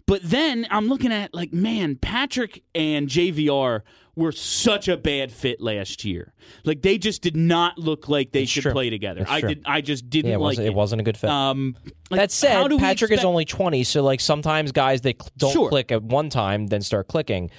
[0.05, 3.81] But then I'm looking at like, man, Patrick and JVR
[4.15, 6.33] were such a bad fit last year.
[6.65, 8.71] Like they just did not look like they It's should true.
[8.71, 9.21] play together.
[9.21, 9.49] It's I true.
[9.49, 9.63] did.
[9.65, 10.69] I just didn't Yeah, it like wasn't, it.
[10.71, 11.29] it wasn't a good fit.
[11.29, 11.77] Um,
[12.09, 15.69] like, that said, Patrick is only 20, so like sometimes guys they cl- don't Sure.
[15.69, 17.51] click at one time, then start clicking.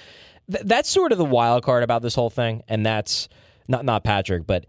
[0.51, 3.29] Th- that's sort of the wild card about this whole thing, and that's
[3.67, 4.65] not not Patrick, but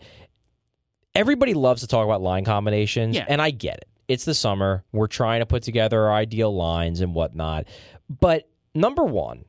[1.14, 3.26] everybody loves to talk about line combinations, Yeah.
[3.28, 3.88] and I get it.
[4.08, 4.84] It's the summer.
[4.92, 7.66] We're trying to put together our ideal lines and whatnot.
[8.08, 9.44] But number one,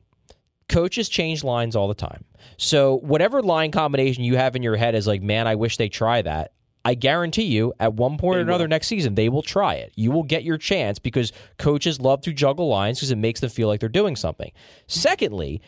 [0.68, 2.24] coaches change lines all the time.
[2.56, 5.88] So whatever line combination you have in your head is like, man, I wish they
[5.88, 6.52] try that.
[6.86, 9.92] I guarantee you, at one point or another next season, they will try it.
[9.96, 13.48] You will get your chance because coaches love to juggle lines because it makes them
[13.48, 14.52] feel like they're doing something.
[14.86, 15.62] Secondly,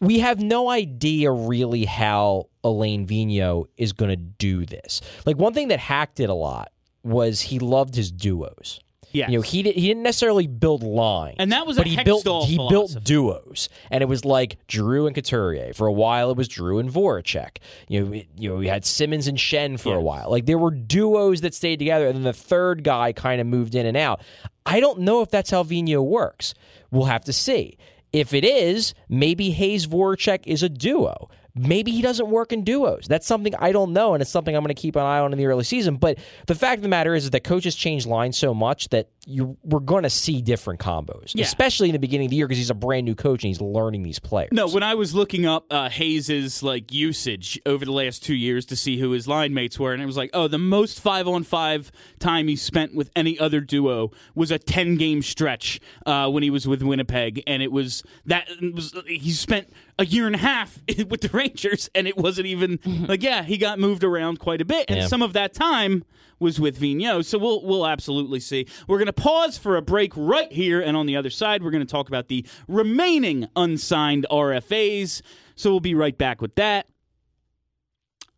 [0.00, 5.00] we have no idea really how Alain Vigneault is going to do this.
[5.24, 6.70] Like one thing that Hack did a lot
[7.02, 8.80] was he loved his duos.
[9.12, 11.86] Yeah, You know, he did, he didn't necessarily build lines, And that was a but
[11.86, 15.72] he built he built duos, and it was like Giroux and Couturier.
[15.72, 17.58] For a while, it was Giroux and Voracek.
[17.88, 20.28] You know, it- you know, we had Simmonds and Schenn for a while.
[20.30, 23.74] Like there were duos that stayed together, and then the third guy kind of moved
[23.74, 24.20] in and out.
[24.66, 26.52] I don't know if that's how Vino works.
[26.90, 27.78] We'll have to see.
[28.16, 31.28] If it is, maybe Hayes Voracek is a duo.
[31.58, 33.06] Maybe he doesn't work in duos.
[33.08, 35.32] That's something I don't know, and it's something I'm going to keep an eye on
[35.32, 35.96] in the early season.
[35.96, 39.08] But the fact of the matter is, is that coaches change lines so much that
[39.26, 41.44] you we're going to see different combos, Yeah.
[41.44, 43.60] especially in the beginning of the year because he's a brand new coach and he's
[43.60, 44.50] learning these players.
[44.52, 48.64] No, when I was looking up uh, Hayes's like usage over the last two years
[48.66, 51.26] to see who his line mates were, and it was like, oh, the most five
[51.26, 51.90] on five
[52.20, 56.50] time he spent with any other duo was a ten game stretch uh, when he
[56.50, 60.38] was with Winnipeg, and it was that it was he spent a year and a
[60.38, 60.78] half
[61.08, 61.45] with the Rangers,
[61.94, 62.78] and it wasn't even
[63.08, 65.06] like yeah, he got moved around quite a bit, and Yeah.
[65.06, 66.04] some of that time
[66.38, 67.24] was with Vigneault.
[67.24, 68.66] So we'll we'll absolutely see.
[68.86, 71.70] We're going to pause for a break right here, and on the other side, we're
[71.70, 75.22] going to talk about the remaining unsigned RFAs.
[75.54, 76.86] So we'll be right back with that.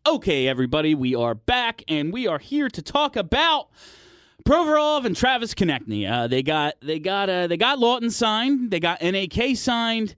[0.07, 3.67] Okay, everybody, we are back, and we are here to talk about
[4.45, 6.09] Provorov and Travis Konecny.
[6.09, 8.71] Uh, they got they got uh, they got Laughton signed.
[8.71, 10.15] They got NAK signed.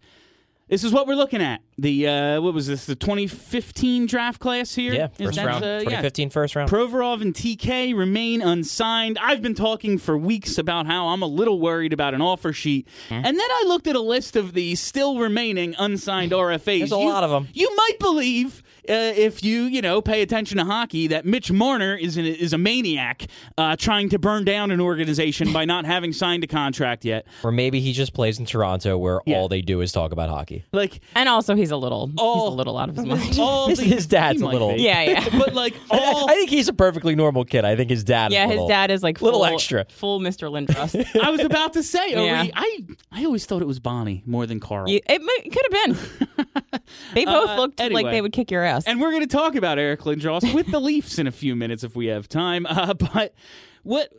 [0.71, 1.61] This is what we're looking at.
[1.77, 2.85] The uh, what was this?
[2.85, 4.93] The 2015 draft class here.
[4.93, 5.79] yeah, first that, round, uh, yeah.
[6.01, 6.69] 2015 first round.
[6.71, 9.17] Provorov and TK remain unsigned.
[9.21, 12.87] I've been talking for weeks about how I'm a little worried about an offer sheet.
[13.09, 16.63] And then I looked at a list of the still remaining unsigned RFAs.
[16.79, 17.49] There's a You- lot them.
[17.53, 21.95] You might believe, uh, if you, you know, pay attention to hockey, that Mitch Marner
[21.95, 23.27] is, an, is a maniac
[23.57, 27.25] uh, trying to burn down an organization by not having signed a contract yet.
[27.43, 29.37] or maybe he just plays in Toronto where Yeah.
[29.37, 30.65] all they do is talk about hockey.
[30.71, 32.49] Like, And also, he's a little, he's Oh.
[32.49, 33.37] a little out of his mind.
[33.39, 34.81] all His- the- his dad's a little- be.
[34.83, 35.27] Yeah, yeah.
[35.37, 36.29] But, like, all.
[36.29, 37.65] I think he's a perfectly normal kid.
[37.65, 38.31] I think his dad.
[38.31, 39.85] yeah, is his little- dad is like little full, extra.
[39.89, 40.49] full Mr.
[40.51, 41.05] Lindros.
[41.23, 42.43] I was about to say, are Yeah.
[42.43, 42.79] we, I
[43.11, 44.89] I always thought it was Bonnie more than Carl.
[44.89, 46.41] You- it mi- could have been.
[47.13, 48.03] They both Uh, looked anyway.
[48.03, 48.80] like they would kick your ass.
[48.87, 51.83] And we're going to talk about Eric Lindros with the Leafs in a few minutes
[51.83, 52.65] if we have time.
[52.65, 53.33] Uh, but
[53.83, 54.11] what,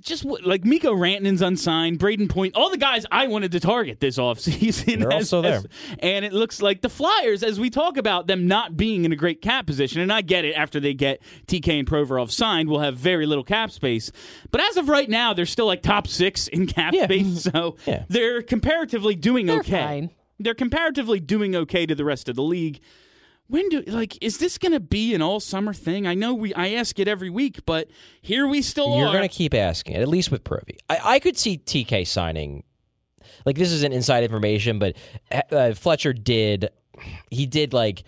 [0.00, 4.00] just what, like Mikko Rantanen's unsigned, Brayden Point, all the guys I wanted to target
[4.00, 5.00] this offseason.
[5.00, 5.56] They're as- also there.
[5.58, 5.66] as-
[5.98, 9.16] and it looks like the Flyers, as we talk about them not being in a
[9.16, 12.80] great cap position, and I get it after they get TK and Provorov signed, we'll
[12.80, 14.10] have very little cap space.
[14.50, 17.04] But as of right now, they're still like top six in cap Yeah.
[17.04, 17.42] space.
[17.42, 18.04] So Yeah.
[18.08, 19.82] they're comparatively doing They're okay.
[19.82, 20.10] fine.
[20.42, 22.80] They're comparatively doing okay to the rest of the league
[23.50, 26.06] when do like is this going to be an all summer thing?
[26.06, 27.88] I know we I ask it every week, but
[28.22, 29.12] here we still You're are.
[29.12, 30.78] going to keep asking, it, at least with Provy.
[30.88, 32.62] I, I could see TK signing.
[33.44, 34.96] Like this is an inside information, but
[35.50, 36.70] uh, Fletcher did.
[37.30, 38.04] He did like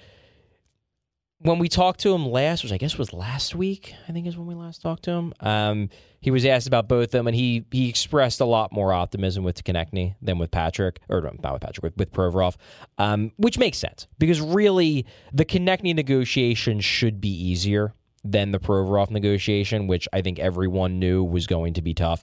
[1.38, 3.94] when we talked to him last, which I guess was last week.
[4.08, 5.34] I think is when we last talked to him.
[5.40, 5.90] Um,
[6.22, 9.44] he was asked about both of them, and he he expressed a lot more optimism
[9.44, 12.56] with Konecny than with Patrick, or not with Patrick, with, with Provorov,
[12.96, 17.92] um, which makes sense because really the Konecny negotiation should be easier
[18.24, 22.22] than the Provorov negotiation, which I think everyone knew was going to be tough.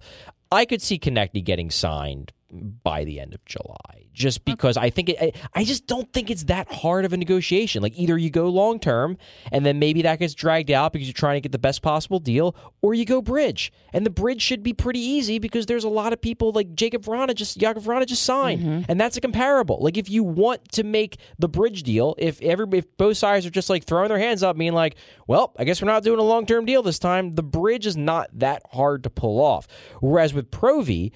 [0.52, 5.10] I could see Konecny getting signed by the end of July, just because I think
[5.10, 5.36] it.
[5.54, 7.84] I, just don't think it's that hard of a negotiation.
[7.84, 9.18] Like either you go long term,
[9.52, 12.20] and then maybe that gets dragged out because you're trying to get the best possible
[12.20, 15.90] deal, or you go bridge, and the bridge should be pretty easy because there's a
[15.90, 18.92] lot of people like Jakub Vrana just Jakub Vrana just signed, mm-hmm.
[18.92, 19.78] and that's a comparable.
[19.82, 23.52] Like if you want to make the bridge deal, if every if both sides are
[23.52, 24.96] just like throwing their hands up, being like,
[25.28, 27.96] well, I guess we're not doing a long term deal this time, the bridge is
[27.96, 29.68] not that hard to pull off.
[30.02, 31.14] Whereas with Provi.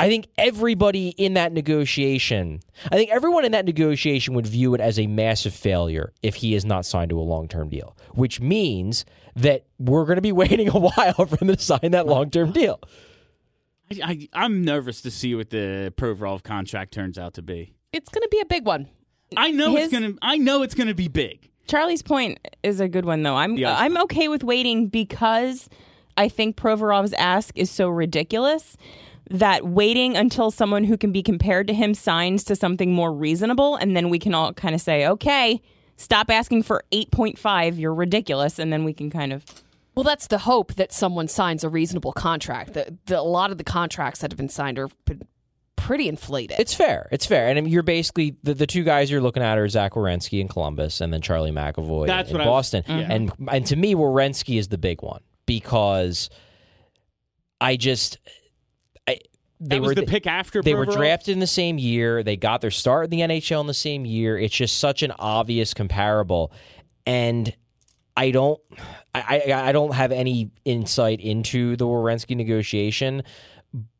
[0.00, 4.80] I think everybody in that negotiation, I think everyone in that negotiation would view it
[4.80, 8.40] as a massive failure if he is not signed to a long term deal, which
[8.40, 12.30] means that we're going to be waiting a while for him to sign that long
[12.30, 12.80] term deal.
[13.90, 17.74] I, I, I'm nervous to see what the Provorov contract turns out to be.
[17.92, 18.88] It's going to be a big one.
[19.36, 20.14] I know His- it's gonna.
[20.22, 21.50] I know it's gonna be big.
[21.66, 23.36] Charlie's point is a good one, though.
[23.36, 23.76] I'm Yes.
[23.78, 25.68] I'm okay with waiting because
[26.16, 28.76] I think Provorov's ask is so ridiculous
[29.30, 33.76] that waiting until someone who can be compared to him signs to something more reasonable,
[33.76, 35.60] and then we can all kind of say, okay,
[35.96, 37.78] stop asking for eight point five.
[37.78, 39.44] You're ridiculous, and then we can kind of.
[39.94, 42.74] Well, that's the hope that someone signs a reasonable contract.
[42.74, 45.18] The, the, a lot of the contracts that have been signed are p-
[45.74, 46.60] pretty inflated.
[46.60, 47.08] It's fair.
[47.10, 47.48] It's fair.
[47.48, 51.00] And you're basically, the, the two guys you're looking at are Zach Werenski in Columbus
[51.00, 52.84] and then Charlie McAvoy That's in what I was- Boston.
[52.86, 53.08] Yeah.
[53.10, 56.30] And, and to me, Werenski is the big one because
[57.60, 58.18] I just.
[59.60, 62.22] They That were the pick after They were drafted in the same year.
[62.22, 64.38] They got their start in the NHL in the same year.
[64.38, 66.52] It's just such an obvious comparable.
[67.06, 67.54] And
[68.16, 68.60] I don't
[69.14, 73.22] I, I I don't have any insight into the Werenski negotiation,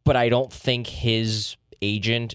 [0.04, 2.34] but I don't think his agent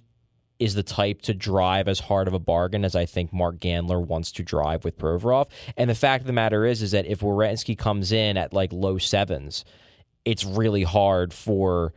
[0.60, 4.06] is the type to drive as hard of a bargain as I think Mark Gandler
[4.06, 5.50] wants to drive with Provorov.
[5.76, 8.72] And the fact of the matter is, is that if Werenski comes in at like
[8.72, 9.66] low sevens,
[10.24, 11.94] it's really hard for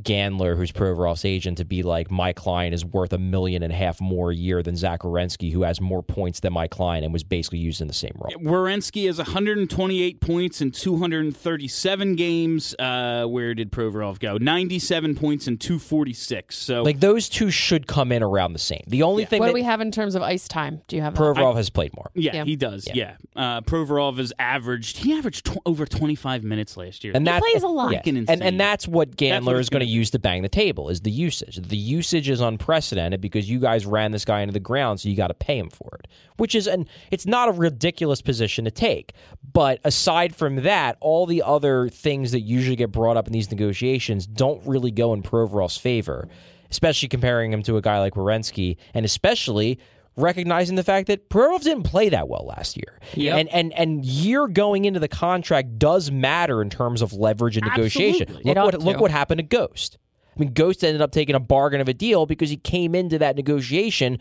[0.00, 3.76] Gandler, who's Provorov's agent, to be like, my client is worth a million and a
[3.76, 7.12] half more a year than Zach Werenski, who has more points than my client and
[7.12, 8.30] was basically used in the same role.
[8.38, 12.74] Werenski has 128 points in 237 games.
[12.78, 14.36] Uh, where did Provorov go?
[14.38, 16.56] 97 points in 246.
[16.56, 18.82] So Like those two should come in around the same.
[18.86, 20.82] The only thing What that do we have in terms of ice time?
[20.88, 21.20] Do you have that?
[21.20, 22.10] Provorov has played more.
[22.14, 22.44] yeah, Yeah.
[22.44, 22.88] he does.
[22.92, 24.98] Yeah, Uh, Provorov has averaged.
[24.98, 27.12] He averaged tw- over 25 minutes last year.
[27.16, 27.92] And that plays a lot.
[27.92, 28.02] yeah.
[28.04, 30.48] And and that's what That's Gandler what is going to gonna- use to bang the
[30.48, 31.56] table is the usage.
[31.56, 35.16] The usage is unprecedented because you guys ran this guy into the ground, so you
[35.16, 36.08] got to pay him for it.
[36.36, 39.12] Which is an it's not a ridiculous position to take.
[39.52, 43.50] But aside from that, all the other things that usually get brought up in these
[43.50, 46.28] negotiations don't really go in Provorov's favor,
[46.70, 49.78] especially comparing him to a guy like Werenski, and especially
[50.16, 52.98] recognizing the fact that Provorov didn't play that well last year.
[53.14, 53.38] Yep.
[53.38, 57.66] And and and year going into the contract does matter in terms of leverage and
[57.66, 58.22] negotiation.
[58.22, 58.54] Absolutely.
[58.54, 59.98] Look It what look what happened to Ghost.
[60.34, 63.18] I mean, Ghost ended up taking a bargain of a deal because he came into
[63.18, 64.18] that negotiation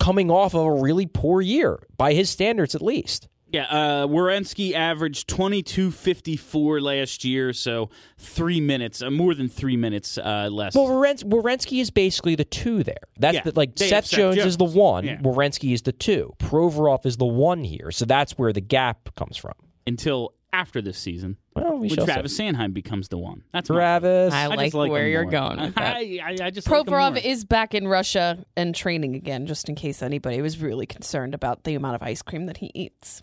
[0.00, 3.28] coming off of a really poor year by his standards, at least.
[3.50, 10.18] Yeah, uh, Werenski averaged 22.54 last year, so three minutes, uh, more than three minutes
[10.18, 10.74] uh, less.
[10.74, 12.96] Well, Werenski is basically the two there.
[13.18, 15.04] That's Yeah, the, like Seth Seth Jones, is the one.
[15.04, 15.16] Yeah.
[15.18, 16.34] Werenski is the two.
[16.38, 17.90] Provorov is the one here.
[17.90, 19.54] So that's where the gap comes from.
[19.86, 22.12] until after this season, Well, we when shall see.
[22.12, 23.42] Travis Sanheim becomes the one.
[23.52, 24.32] That's my- Travis.
[24.32, 25.30] I I like, just like where him you're more.
[25.30, 25.96] going with that.
[25.96, 27.22] I, I, I just like him Provorov more.
[27.22, 31.64] is back in Russia and training again, just in case anybody was really concerned about
[31.64, 33.20] the amount of ice cream that he eats.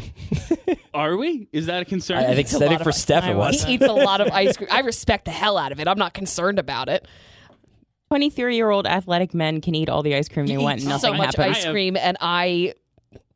[0.93, 1.47] Are we?
[1.51, 2.17] Is that a concern?
[2.19, 3.63] I, I think, It's a I think lot for of- Steph it was.
[3.63, 4.69] He eats a lot of ice cream.
[4.71, 5.87] I respect the hell out of it.
[5.87, 7.07] I'm not concerned about it.
[8.09, 10.83] 23 year old athletic men can eat all the ice cream they He want eats
[10.85, 11.57] and nothing so much happens.
[11.57, 12.73] ice I have- cream, and I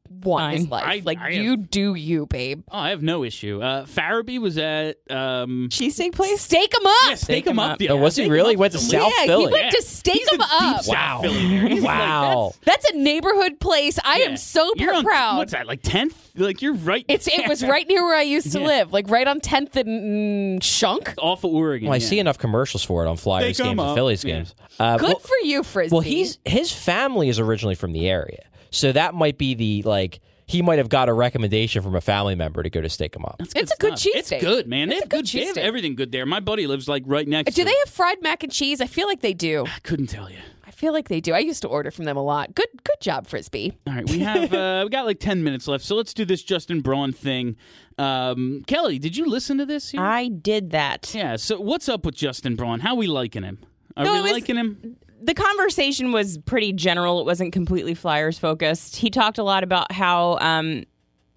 [0.10, 0.70] want his Fine.
[0.70, 0.84] life.
[0.86, 2.64] I- like I you do, you babe.
[2.72, 3.62] Oh, I have no issue.
[3.62, 6.42] Uh, Farabee was at um, Cheesesteak place?
[6.42, 6.94] Stake him up.
[7.10, 7.72] yeah, stake him him up.
[7.74, 7.82] up.
[7.82, 8.56] Yeah, Oh, was he Stake really?
[8.56, 9.46] up Went to is South yeah, Philly.
[9.46, 9.70] he went Yeah.
[9.72, 10.84] to stake He's him a deep up.
[10.84, 11.20] South Wow.
[11.22, 11.68] Philly there.
[11.70, 12.54] He's like- Wow.
[12.66, 14.00] That's a neighborhood place.
[14.04, 14.26] I Yeah.
[14.26, 15.38] am so You're on- proud.
[15.38, 15.68] What's that?
[15.68, 16.16] Like tenth?
[16.36, 17.06] Like you're right.
[17.08, 18.68] It's it was right near where I used to Yeah.
[18.68, 21.14] live, like right on 10th and mm, Shunk.
[21.18, 21.88] off of Oregon.
[21.90, 22.08] Well, I yeah.
[22.08, 23.96] see enough commercials for it on Flyers Stake 'em games and up.
[23.96, 24.36] Phillies Yeah.
[24.36, 24.56] games.
[24.80, 25.94] Uh, Good well, for you, Frisbee.
[25.94, 30.20] well, he's his family is originally from the area, so that might be the like
[30.46, 33.24] he might have got a recommendation from a family member to go to stake him
[33.24, 33.36] up.
[33.38, 34.16] That's It's a good cheese.
[34.16, 34.32] cheesesteak.
[34.38, 34.90] It's good, man.
[34.90, 35.42] They It's have a good good.
[35.42, 36.26] They have everything good there.
[36.26, 37.52] My buddy lives like right next.
[37.52, 37.56] To.
[37.56, 37.88] Do to they it.
[37.88, 38.82] have fried mac and cheese?
[38.82, 39.66] I feel like they do.
[39.68, 40.38] I couldn't tell you.
[40.66, 41.34] I feel like they do.
[41.34, 42.56] I used to order from them a lot.
[42.56, 43.78] Good good job, Frisbee.
[43.86, 46.42] All right, we have uh, we got like ten minutes left, so let's do this
[46.42, 47.56] Justin Braun thing.
[47.98, 49.90] Um, Kelly, did you listen to this?
[49.92, 50.02] Here?
[50.02, 51.12] I did that.
[51.14, 51.36] yeah.
[51.36, 52.80] So what's up with Justin Braun?
[52.80, 53.60] How we liking him?
[53.98, 54.96] Are No, we was- liking him?
[55.22, 57.20] The conversation was pretty general.
[57.20, 58.96] It wasn't completely Flyers focused.
[58.96, 60.86] He talked a lot about how um,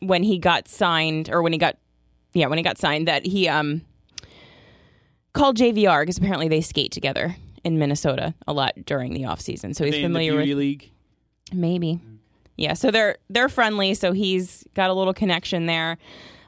[0.01, 1.77] when he got signed, or when he got,
[2.33, 3.83] yeah, when he got signed, that he um,
[5.33, 9.75] called JVR because apparently they skate together in Minnesota a lot during the off season.
[9.75, 10.91] So he's They in the familiar with league.
[11.53, 12.01] maybe,
[12.57, 12.75] yeah.
[12.75, 13.95] So they're they're friendly.
[13.95, 15.99] So he's got a little connection there.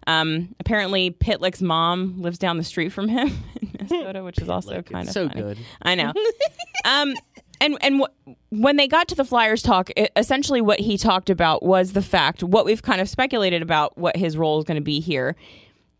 [0.07, 3.29] Um, apparently, Pitlick's mom lives down the street from him
[3.61, 5.41] in Minnesota, which is also kind of so funny.
[5.41, 5.59] good.
[5.83, 6.13] I know.
[6.85, 7.15] um,
[7.61, 11.31] and and wh- when they got to the Flyers talk, it, essentially what he talked
[11.31, 14.77] about was the fact what we've kind of speculated about what his role is going
[14.77, 15.37] to be here,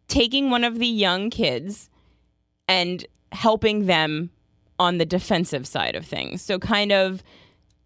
[0.09, 1.89] taking one of the young kids
[2.69, 4.31] and helping them
[4.79, 6.43] on the defensive side of things.
[6.43, 7.23] So kind of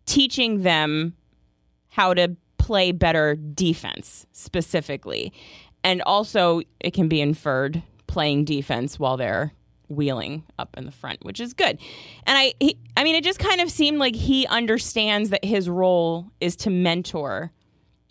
[0.06, 1.14] teaching them
[1.90, 5.32] how to play better defense specifically.
[5.84, 9.52] And also it can be inferred playing defense while they're
[9.88, 11.78] wheeling up in the front, which is good.
[12.26, 15.68] And I he, I mean it just kind of seemed like he understands that his
[15.68, 17.52] role is to mentor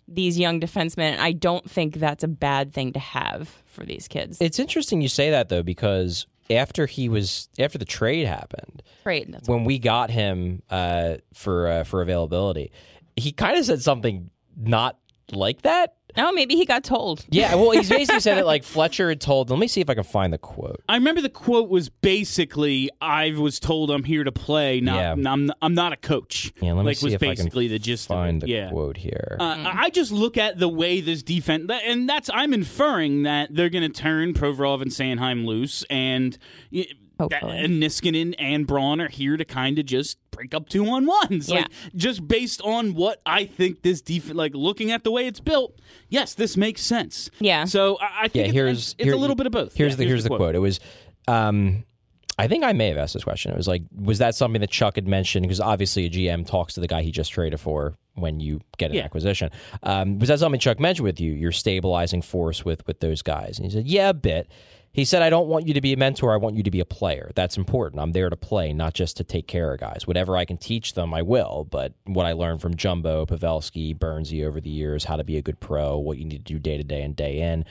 [0.06, 1.12] these young defensemen.
[1.12, 4.38] And I don't think that's a bad thing to have for these kids.
[4.40, 9.30] It's interesting you say that though because after he was after the trade happened, Great.
[9.30, 12.72] That's when we got him uh, for uh, for availability,
[13.16, 14.98] he kind of said something not
[15.32, 15.96] like that.
[16.18, 17.24] Oh, maybe he got told.
[17.30, 19.50] Yeah, well, he's basically said it like Fletcher had told.
[19.50, 20.82] Let me see if I can find the quote.
[20.88, 24.80] I remember the quote was basically, "I was told I'm here to play.
[24.80, 25.30] Not, Yeah.
[25.32, 27.68] I'm, I'm not a coach." Yeah, let me like see was if I can basically
[27.68, 28.52] the gist find of it.
[28.52, 28.70] the yeah.
[28.70, 29.36] quote here.
[29.38, 33.70] Uh, I just look at the way this defense, and that's I'm inferring that they're
[33.70, 36.36] going to turn Provorov and Sanheim loose, and
[36.72, 36.86] y-
[37.18, 37.58] Hopefully.
[37.58, 41.48] and Niskanen and Braun are here to kind of just break up two on ones.
[41.50, 41.66] Like Yeah.
[41.96, 45.78] just based on what I think this defense, like looking at the way it's built,
[46.08, 47.28] yes, this makes sense.
[47.40, 47.64] Yeah.
[47.64, 49.74] So I, I Yeah, think it- here's it's, it's here- a little bit of both.
[49.74, 50.54] Here's Yeah, the here's, the quote.
[50.54, 50.78] It was,
[51.26, 51.84] um,
[52.40, 53.50] I think I may have asked this question.
[53.50, 55.42] It was like, was that something that Chuck had mentioned?
[55.42, 58.90] Because obviously a GM talks to the guy he just traded for when you get
[58.92, 59.04] an Yeah.
[59.04, 59.50] acquisition.
[59.82, 61.32] Um, was that something Chuck mentioned with you?
[61.32, 63.58] Your stabilizing force with with those guys?
[63.58, 64.48] And he said, yeah, a bit.
[64.98, 66.32] He said, I don't want you to be a mentor.
[66.34, 67.30] I want you to be a player.
[67.36, 68.02] That's important.
[68.02, 70.08] I'm there to play, not just to take care of guys.
[70.08, 71.68] Whatever I can teach them, I will.
[71.70, 75.40] But what I learned from Jumbo, Pavelski, Burnsy over the years, how to be a
[75.40, 77.64] good pro, what you need to do day to day and day in.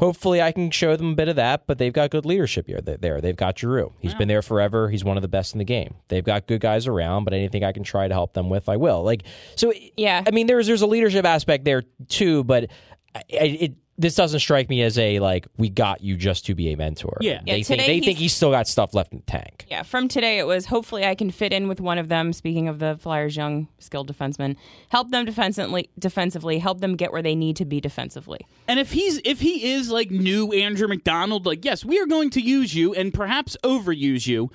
[0.00, 2.80] Hopefully, I can show them a bit of that, but they've got good leadership here.
[2.80, 3.92] There, they've got Giroux.
[4.00, 4.88] He's been there forever.
[4.88, 5.96] He's one of the best in the game.
[6.08, 8.78] They've got good guys around, but anything I can try to help them with, I
[8.78, 9.02] will.
[9.02, 9.24] Like,
[9.56, 10.24] so Yeah.
[10.26, 12.70] I mean, there's there's a leadership aspect there too, but
[13.14, 16.72] I- it this doesn't strike me as a like we got you just to be
[16.72, 17.18] a mentor.
[17.20, 17.40] Yeah.
[17.44, 19.66] they Yeah, think today they he's- think he's still got stuff left in the tank.
[19.70, 22.32] Yeah, from today it was hopefully I can fit in with one of them.
[22.32, 24.56] Speaking of the Flyers' young skilled defensemen,
[24.88, 28.40] help them defensively, defensively, help them get where they need to be defensively.
[28.66, 32.30] And if he's if he is like new Andrew MacDonald, like yes, we are going
[32.30, 34.50] to use you and perhaps overuse you.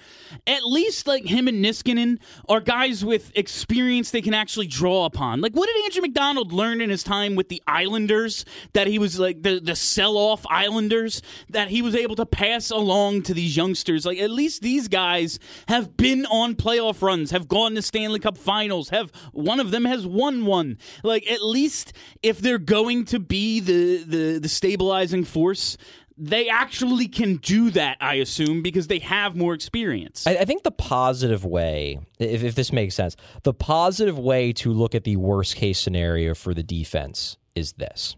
[0.47, 2.17] At least like him and Niskanen
[2.49, 5.41] are guys with experience they can actually draw upon.
[5.41, 9.19] Like what did Andrew MacDonald learn in his time with the Islanders that he was
[9.19, 13.55] like the the sell off Islanders that he was able to pass along to these
[13.55, 14.05] youngsters?
[14.05, 18.37] Like at least these guys have been on playoff runs, have gone to Stanley Cup
[18.37, 20.77] Finals, have one of them has won one.
[21.03, 25.77] Like at least if they're going to be the the, the stabilizing force,
[26.17, 27.97] they actually can do that.
[28.01, 30.25] I assume because they have more experience.
[30.25, 34.73] I, I think the positive way, if, if this makes sense, the positive way to
[34.73, 38.15] look at the worst case scenario for the defense is this: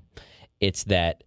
[0.62, 1.24] it's that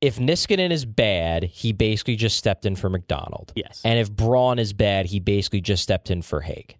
[0.00, 3.52] if Niskanen is bad, he basically just stepped in for MacDonald.
[3.56, 3.80] Yes.
[3.84, 6.76] And if Braun is bad, he basically just stepped in for Hägg.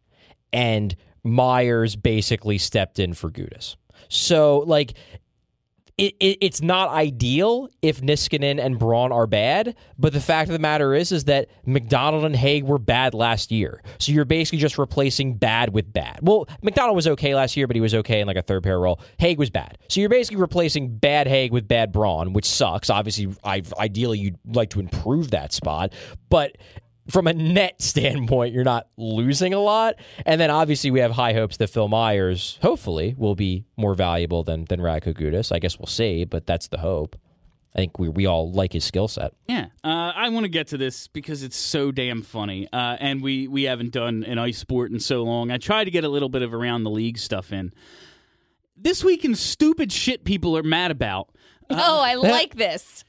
[0.53, 3.77] And Myers basically stepped in for Gudas.
[4.09, 4.95] So, like,
[5.99, 10.53] it, it, it's not ideal if Niskanen and Braun are bad, but the fact of
[10.53, 13.83] the matter is, is that MacDonald and Hägg were bad last year.
[13.99, 16.21] So you're basically just replacing bad with bad.
[16.23, 18.79] Well, MacDonald was okay last year, but he was okay in like a third pair
[18.79, 19.01] role.
[19.19, 19.77] Hägg was bad.
[19.89, 22.91] So you're basically replacing bad Hägg with bad Braun, which sucks.
[22.91, 25.93] Obviously, I, ideally you'd like to improve that spot,
[26.31, 26.57] but
[27.11, 29.97] from a net standpoint, you're not losing a lot.
[30.27, 34.43] And then obviously we have high hopes that Phil Myers, hopefully, will be more valuable
[34.43, 35.53] than than Radko Gudas.
[35.53, 37.17] I guess we'll see, but that's the hope.
[37.75, 39.35] I think we we all like his skill set.
[39.47, 43.23] Yeah, uh, I want to get to this because it's so damn funny, uh, and
[43.23, 45.51] we we haven't done an ice sport in so long.
[45.51, 47.73] I tried to get a little bit of around the league stuff in.
[48.77, 51.29] This week in stupid shit people are mad about.
[51.71, 53.05] oh, I like this.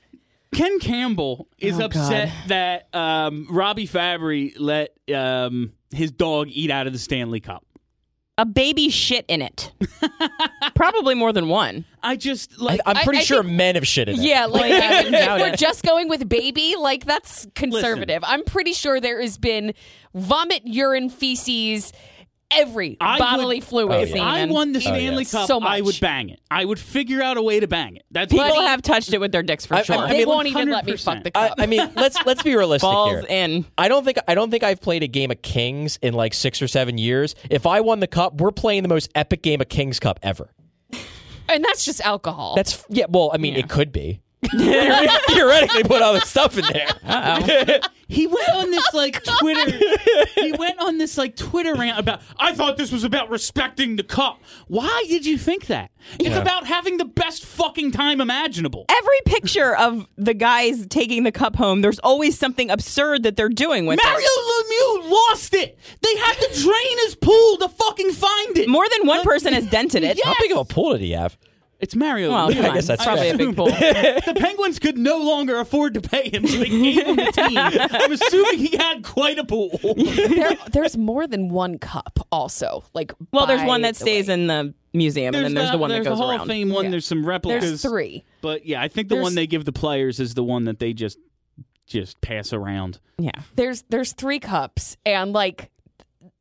[0.54, 6.88] Ken Campbell is Oh, upset that um, Robby Fabbri let um, his dog eat out
[6.88, 7.66] of the Stanley Cup.
[8.38, 9.72] A baby shit in it.
[10.76, 11.84] Probably more than one.
[12.02, 14.22] I just like I'm pretty I sure think- men have shit in it.
[14.22, 18.24] Yeah, like Like, I if, we're just going with baby, like that's conservative.
[18.26, 19.74] I'm pretty sure there has been
[20.16, 21.92] vomit, urine, feces,
[22.52, 23.96] every I bodily would- fluid.
[23.96, 24.24] Oh, if yeah.
[24.24, 25.30] I won the Oh, Stanley yeah.
[25.30, 26.40] Cup, So I would bang it.
[26.50, 28.04] I would figure out a way to bang it.
[28.12, 29.98] That's People Buddy- have touched it with their dicks for I- I- sure.
[29.98, 31.56] I they mean, won't even let me fuck the cup.
[31.58, 33.26] I mean, let's let's be realistic Balls here.
[33.30, 33.66] in.
[33.78, 36.62] I don't think I don't think I've played a game of Kings in like six
[36.62, 37.36] or seven years.
[37.50, 40.50] If I won the cup, we're playing the most epic game of Kings Cup ever.
[41.48, 42.56] and that's just alcohol.
[42.56, 43.06] That's yeah.
[43.10, 44.22] Well, I mean, it could be.
[44.42, 47.80] Theoretically, put all the stuff in there.
[48.10, 49.80] He went on this like Twitter.
[50.36, 52.22] he went on this like Twitter rant about.
[52.38, 54.42] I thought this was about respecting the cup.
[54.68, 55.92] Why did you think that?
[56.20, 58.86] It's about having the best fucking time imaginable.
[58.90, 63.48] Every picture of the guys taking the cup home, there's always something absurd that they're
[63.48, 65.04] doing with Mario it.
[65.06, 65.78] Lemieux lost it.
[66.02, 68.68] They had to drain his pool to fucking find it.
[68.68, 70.20] More than one uh, person has dented it.
[70.24, 71.38] How big of a pool did he have?
[71.80, 72.30] It's Mario.
[72.32, 72.56] Well, Lemieux.
[72.56, 72.74] come on.
[72.76, 73.36] guess that's probably fair.
[73.36, 73.66] a big pool.
[73.68, 77.58] the Penguins could no longer afford to pay him, so they gave him the team.
[77.58, 79.80] I'm assuming he had quite a pool.
[79.96, 82.20] there, there's more than one cup.
[82.34, 84.34] Also, like Well, there's one that the stays way.
[84.34, 86.42] in the museum, and then there's the, one that there's goes the Hall around.
[86.42, 86.86] of Fame one.
[86.86, 86.92] Yeah.
[86.92, 87.64] There's some replicas.
[87.64, 88.26] There's three.
[88.42, 90.80] But yeah, I think the There's- one they give the players is the one that
[90.80, 91.18] they just
[91.88, 93.00] just pass around.
[93.18, 93.32] Yeah.
[93.56, 95.70] There's there's three cups, and like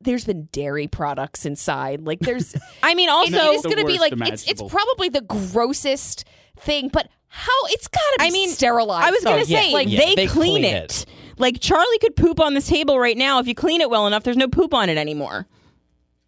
[0.01, 2.01] there's been dairy products inside.
[2.01, 5.21] Like there's I mean, also, it is going to be like it's it's probably the
[5.21, 6.25] grossest
[6.57, 9.07] thing, but how it's got to be I mean, sterilized.
[9.07, 9.61] I was going Oh, to yeah.
[9.61, 11.03] say, like, Yeah, they, they clean, clean it.
[11.03, 11.05] it.
[11.37, 13.39] Like, Charlie could poop on this table right now.
[13.39, 15.45] If you clean it well enough, there's no poop on it anymore.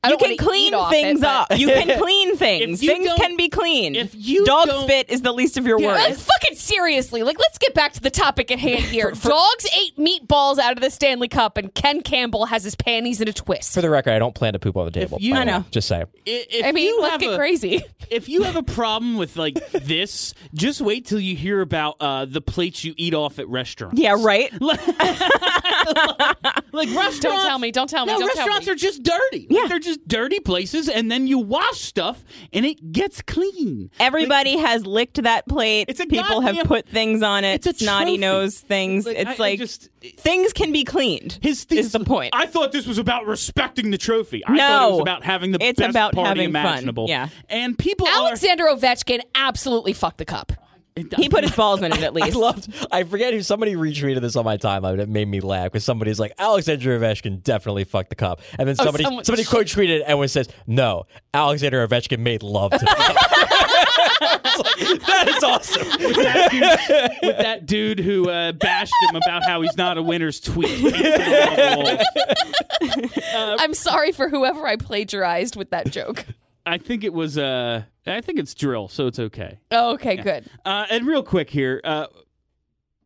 [0.04, 1.48] I You can clean things it, up.
[1.56, 2.82] You can clean things.
[2.82, 3.96] you Things can be clean.
[3.96, 6.04] if you Dog don't- spit is the least of your Yeah, worries.
[6.04, 9.12] Like, fucking seriously, like let's get back to the topic at hand here.
[9.24, 13.28] Dogs ate meatballs out of the Stanley Cup, and Ken Campbell has his panties in
[13.28, 13.76] a twist.
[13.76, 15.20] For the record, I don't plan to poop on the table.
[15.22, 15.66] you- I know.
[15.70, 16.08] Just saying.
[16.28, 17.82] I- I mean, you let's have get a- crazy.
[18.12, 22.26] If you have a problem with like this, just wait till you hear about uh,
[22.26, 24.02] the plates you eat off at restaurants.
[24.02, 24.52] Yeah, right.
[24.62, 24.86] like
[26.90, 27.20] restaurants.
[27.20, 27.72] Don't tell me.
[27.72, 28.14] Don't tell me.
[28.14, 28.74] No, don't tell restaurants me.
[28.74, 29.48] are just dirty.
[29.50, 29.68] Yeah.
[29.68, 32.24] they're just dirty places, and then you wash stuff,
[32.54, 33.90] and it gets clean.
[34.00, 35.86] Everybody has licked that plate.
[35.88, 37.66] It's a People have put things on it.
[37.66, 38.18] It's a snotty trophy.
[38.18, 39.06] nose things.
[39.06, 41.40] Like, it's I- I like just- things can be cleaned.
[41.42, 42.32] His is the point.
[42.34, 44.44] I thought this was about respecting the trophy.
[44.46, 44.58] I No.
[44.68, 46.62] thought it was about having the It's best about party having fun.
[46.66, 47.06] imaginable.
[47.10, 47.30] Yeah.
[47.50, 50.52] and people Alexander Ovechkin absolutely fucked the cup.
[51.04, 51.16] Are.
[51.18, 52.24] he put his balls in it at least.
[52.24, 52.38] I least.
[52.38, 52.88] loved.
[52.92, 55.00] I forget who somebody retweeted this on my timeline.
[55.00, 58.76] It made me laugh because somebody's like, Alexander Ovechkin definitely fucked the cup, and then
[58.76, 62.86] somebody someone- somebody quote tweeted and one says, "No, Alexander Ovechkin made love to the
[62.86, 63.16] cup."
[64.24, 65.88] It's like, that is awesome.
[67.28, 70.94] with that dude who uh, bashed him about how he's not a winner's tweet.
[70.94, 71.98] Uh,
[73.60, 76.26] I'm sorry for whoever I plagiarized with that joke.
[76.66, 77.38] I think it was.
[77.38, 79.60] Uh, I think it's drill, so it's okay.
[79.72, 80.46] Oh, okay, good.
[80.66, 82.08] Uh, and real quick here, uh,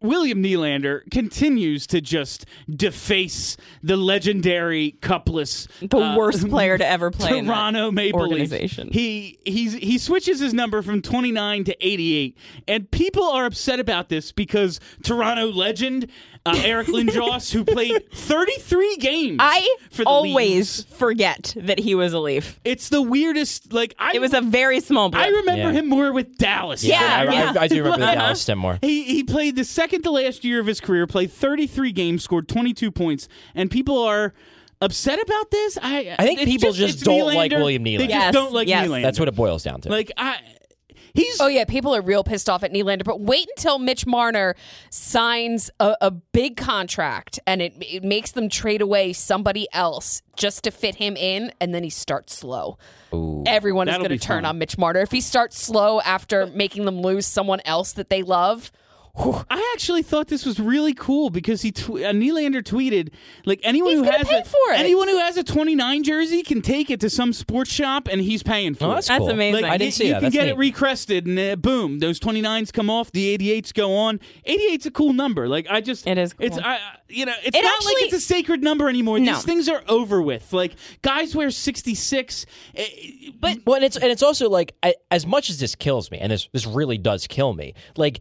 [0.02, 7.12] William Nylander continues to just deface the legendary cupless, the uh, worst player to ever
[7.12, 8.52] play Toronto Maple Leafs.
[8.92, 12.38] He he's he switches his number from 29 to 88,
[12.68, 16.10] and people are upset about this because Toronto legend
[16.46, 20.36] uh, Eric Lindros, who played 33 games, I for the always
[20.80, 20.84] Leafs.
[20.98, 22.60] forget that he was a Leaf.
[22.64, 23.74] It's the weirdest.
[23.74, 25.24] Like I, It was a very small blip.
[25.24, 25.72] I remember Yeah.
[25.72, 26.84] him more with Dallas.
[26.84, 27.54] Yeah, I, I- yeah.
[27.60, 28.78] I do remember the Dallas stem more.
[28.82, 32.48] He he played the second to last year of his career, played 33 games, scored
[32.48, 34.34] 22 points, and people are
[34.82, 35.78] upset about this.
[35.82, 37.58] I I think people just it's don't like Nylander.
[37.60, 38.10] William They Nylander.
[38.10, 38.88] just don't like yes.
[38.88, 39.02] Nylander.
[39.04, 39.90] That's what it boils down to.
[39.90, 40.38] like I.
[41.16, 43.04] He's Oh yeah, people are real pissed off at Nylander.
[43.04, 44.56] But wait until Mitch Marner
[44.90, 50.66] signs a, a big contract and it, it makes them trade away somebody else just
[50.66, 52.78] to fit him in, and then he starts slow.
[53.46, 54.46] Everyone is going to turn fun.
[54.46, 58.22] on Mitch Marner if he starts slow after making them lose someone else that they
[58.22, 58.72] love.
[59.18, 63.14] I actually thought this was really cool because he tw- uh, Nylander tweeted
[63.46, 64.80] like anyone He's who has pay a, for it.
[64.80, 68.44] anyone who has a 29 jersey can take it to some sports shop and he's
[68.44, 68.96] paying for Oh, it.
[68.96, 69.30] that's, That's cool.
[69.30, 69.62] amazing.
[69.62, 70.16] Like, I you- didn't see you that.
[70.18, 70.52] can That's get neat.
[70.52, 73.12] it recrested, and uh, boom, those 29s come off.
[73.14, 74.20] The 88s go on.
[74.48, 75.48] 88's a cool number.
[75.48, 76.48] Like I just, It is cool.
[76.48, 79.20] It's I, I- you know, it's It not actually- like it's a sacred number anymore.
[79.20, 79.34] No.
[79.36, 80.52] These things are over with.
[80.52, 82.46] Like guys wear 66,
[82.76, 82.86] eh,
[83.40, 86.18] but Well, and it's and it's also like I, as much as this kills me,
[86.18, 87.74] and this this really does kill me.
[87.96, 88.20] Like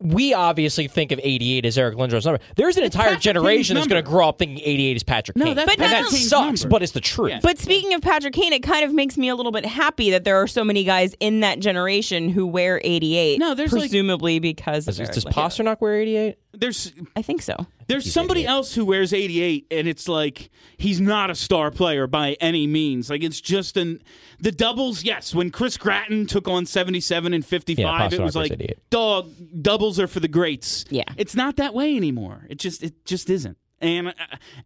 [0.00, 2.40] we obviously think of 88 as Eric Lindros' number.
[2.56, 5.46] There's an entire Patrick generation that's going to grow up thinking 88 is Patrick No,
[5.46, 6.68] Kane, that's and that sucks, number.
[6.72, 7.30] but it's the truth.
[7.30, 7.40] Yeah.
[7.42, 10.24] But speaking of Patrick Kane, it kind of makes me a little bit happy that
[10.24, 13.38] there are so many guys in that generation who wear 88.
[13.38, 16.36] No, there's, like- presumably because Does, of does Eric Pastrnak wear 88?
[16.58, 17.66] There's I think so.
[17.86, 22.36] There's somebody else who wears 88, and it's like he's not a star player by
[22.40, 23.10] any means.
[23.10, 24.02] Like it's just an
[24.40, 25.04] the doubles.
[25.04, 28.78] Yes, when Chris Gratton took on 77 and 55, Yeah, it was like 88.
[28.90, 29.30] dog
[29.62, 30.84] doubles are for the greats.
[30.90, 31.04] Yeah.
[31.16, 32.46] it's not that way anymore.
[32.48, 33.58] It just it just isn't.
[33.84, 34.12] And uh,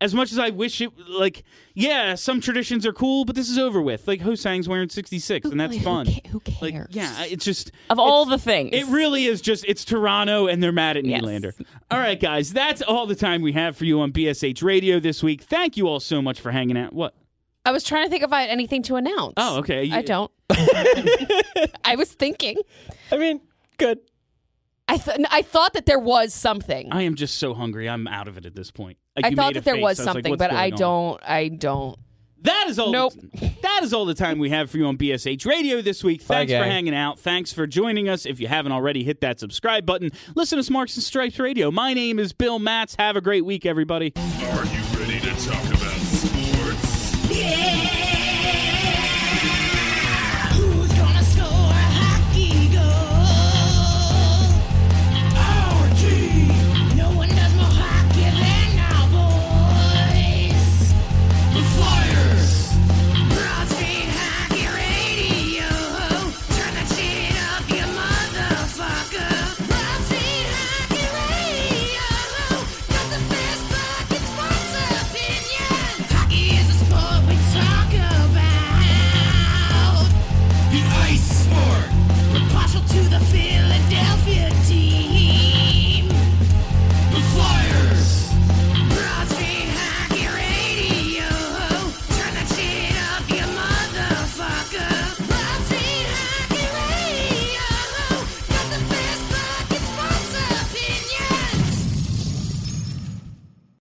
[0.01, 1.45] as much as I wish it, like,
[1.75, 4.07] yeah, some traditions are cool, but this is over with.
[4.09, 6.07] Like Ho-Sang's wearing 66, and that's Who fun.
[6.07, 6.89] ca- who Like, cares?
[6.91, 8.71] yeah, it's just Of all the things.
[8.73, 11.23] it really is just it's Toronto and they're mad at Yes.
[11.23, 11.53] Nylander.
[11.91, 15.23] All right, guys, that's all the time we have for you on BSH Radio this
[15.23, 15.43] week.
[15.43, 16.93] Thank you all so much for hanging out.
[16.93, 17.14] What?
[17.64, 19.35] I was trying to think if I had anything to announce.
[19.37, 19.85] Oh, okay.
[19.85, 20.31] You- I don't.
[21.85, 22.57] I was thinking.
[23.12, 23.41] I mean,
[23.79, 23.99] good.
[24.91, 26.89] I th- I thought that there was something.
[26.91, 27.89] I am just so hungry.
[27.89, 28.97] I'm out of it at this point.
[29.23, 29.83] Like, I thought that there face.
[29.83, 31.21] was I like, something, what's but I don't.
[31.23, 31.99] I don't.
[32.43, 32.93] That is all.
[32.93, 33.14] Nope.
[33.62, 36.21] That is all the time we have for you on BSH Radio this week.
[36.27, 37.19] Bye, Thanks for hanging out.
[37.19, 38.27] Thanks for joining us.
[38.27, 40.12] If you haven't already, hit that subscribe button.
[40.37, 41.71] Listen to Smarks and Stripes Radio.
[41.73, 42.95] My name is Bill Matz.
[42.97, 44.12] Have a great week, everybody.
[44.16, 45.78] Are you ready to talk